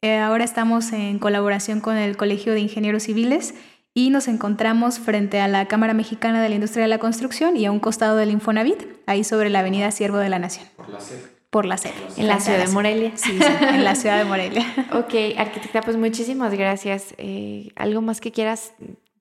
Eh, 0.00 0.18
ahora 0.18 0.44
estamos 0.44 0.92
en 0.92 1.18
colaboración 1.18 1.80
con 1.80 1.96
el 1.96 2.16
Colegio 2.16 2.52
de 2.52 2.60
Ingenieros 2.60 3.02
Civiles 3.02 3.54
y 3.92 4.10
nos 4.10 4.28
encontramos 4.28 5.00
frente 5.00 5.40
a 5.40 5.48
la 5.48 5.66
Cámara 5.66 5.94
Mexicana 5.94 6.40
de 6.40 6.48
la 6.48 6.54
Industria 6.54 6.82
de 6.82 6.88
la 6.88 6.98
Construcción 6.98 7.56
y 7.56 7.66
a 7.66 7.72
un 7.72 7.80
costado 7.80 8.16
del 8.16 8.30
Infonavit, 8.30 8.80
ahí 9.06 9.24
sobre 9.24 9.50
la 9.50 9.60
Avenida 9.60 9.90
Siervo 9.90 10.18
de 10.18 10.28
la 10.28 10.38
Nación. 10.38 10.66
Por 10.76 10.88
la 10.90 11.00
por 11.50 11.64
la 11.64 11.78
serie. 11.78 12.00
En 12.16 12.26
la 12.26 12.40
ciudad 12.40 12.58
de 12.58 12.72
Morelia. 12.72 13.12
Sí, 13.14 13.38
en 13.60 13.84
la 13.84 13.94
ciudad 13.94 14.18
de 14.18 14.24
Morelia. 14.24 14.66
ok, 14.92 15.38
arquitecta, 15.38 15.80
pues 15.80 15.96
muchísimas 15.96 16.52
gracias. 16.54 17.14
Eh, 17.18 17.70
¿Algo 17.76 18.02
más 18.02 18.20
que 18.20 18.32
quieras 18.32 18.72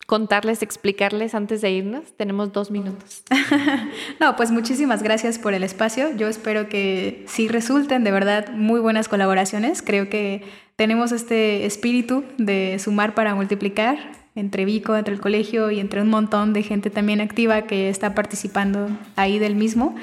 contarles, 0.08 0.62
explicarles 0.62 1.36
antes 1.36 1.62
de 1.62 1.72
irnos? 1.72 2.16
Tenemos 2.18 2.52
dos 2.52 2.70
minutos. 2.70 3.24
no, 4.20 4.36
pues 4.36 4.52
muchísimas 4.52 5.04
gracias 5.04 5.40
por 5.40 5.54
el 5.54 5.64
espacio. 5.64 6.16
Yo 6.16 6.28
espero 6.28 6.68
que 6.68 7.24
sí 7.28 7.48
resulten 7.48 8.04
de 8.04 8.12
verdad 8.12 8.52
muy 8.52 8.82
buenas 8.82 9.08
colaboraciones. 9.08 9.82
Creo 9.82 10.10
que 10.10 10.44
tenemos 10.76 11.14
este 11.14 11.66
espíritu 11.66 12.26
de 12.38 12.78
sumar 12.80 13.16
para 13.16 13.36
multiplicar 13.36 13.98
entre 14.36 14.66
Vico, 14.66 14.96
entre 14.96 15.14
el 15.14 15.20
colegio 15.20 15.72
y 15.72 15.80
entre 15.80 16.02
un 16.02 16.10
montón 16.10 16.54
de 16.54 16.62
gente 16.62 16.90
también 16.90 17.22
activa 17.22 17.64
que 17.64 17.90
está 17.90 18.14
participando 18.14 18.90
ahí 19.16 19.40
del 19.40 19.56
mismo 19.56 19.96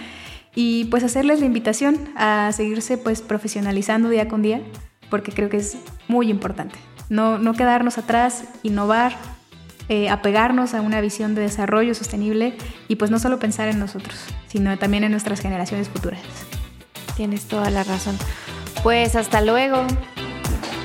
y 0.54 0.84
pues 0.86 1.02
hacerles 1.04 1.40
la 1.40 1.46
invitación 1.46 2.08
a 2.16 2.50
seguirse 2.52 2.98
pues 2.98 3.22
profesionalizando 3.22 4.08
día 4.08 4.28
con 4.28 4.42
día, 4.42 4.60
porque 5.10 5.32
creo 5.32 5.48
que 5.48 5.58
es 5.58 5.76
muy 6.08 6.30
importante. 6.30 6.78
No, 7.08 7.38
no 7.38 7.54
quedarnos 7.54 7.98
atrás, 7.98 8.44
innovar, 8.62 9.16
eh, 9.88 10.08
apegarnos 10.08 10.74
a 10.74 10.80
una 10.80 11.00
visión 11.00 11.34
de 11.34 11.42
desarrollo 11.42 11.94
sostenible 11.94 12.56
y 12.88 12.96
pues 12.96 13.10
no 13.10 13.18
solo 13.18 13.38
pensar 13.38 13.68
en 13.68 13.78
nosotros, 13.78 14.16
sino 14.46 14.76
también 14.78 15.04
en 15.04 15.10
nuestras 15.10 15.40
generaciones 15.40 15.88
futuras. 15.88 16.20
Tienes 17.16 17.44
toda 17.44 17.70
la 17.70 17.84
razón. 17.84 18.16
Pues 18.82 19.14
hasta 19.16 19.40
luego. 19.40 19.84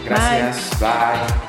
Gracias. 0.06 0.80
Bye. 0.80 1.49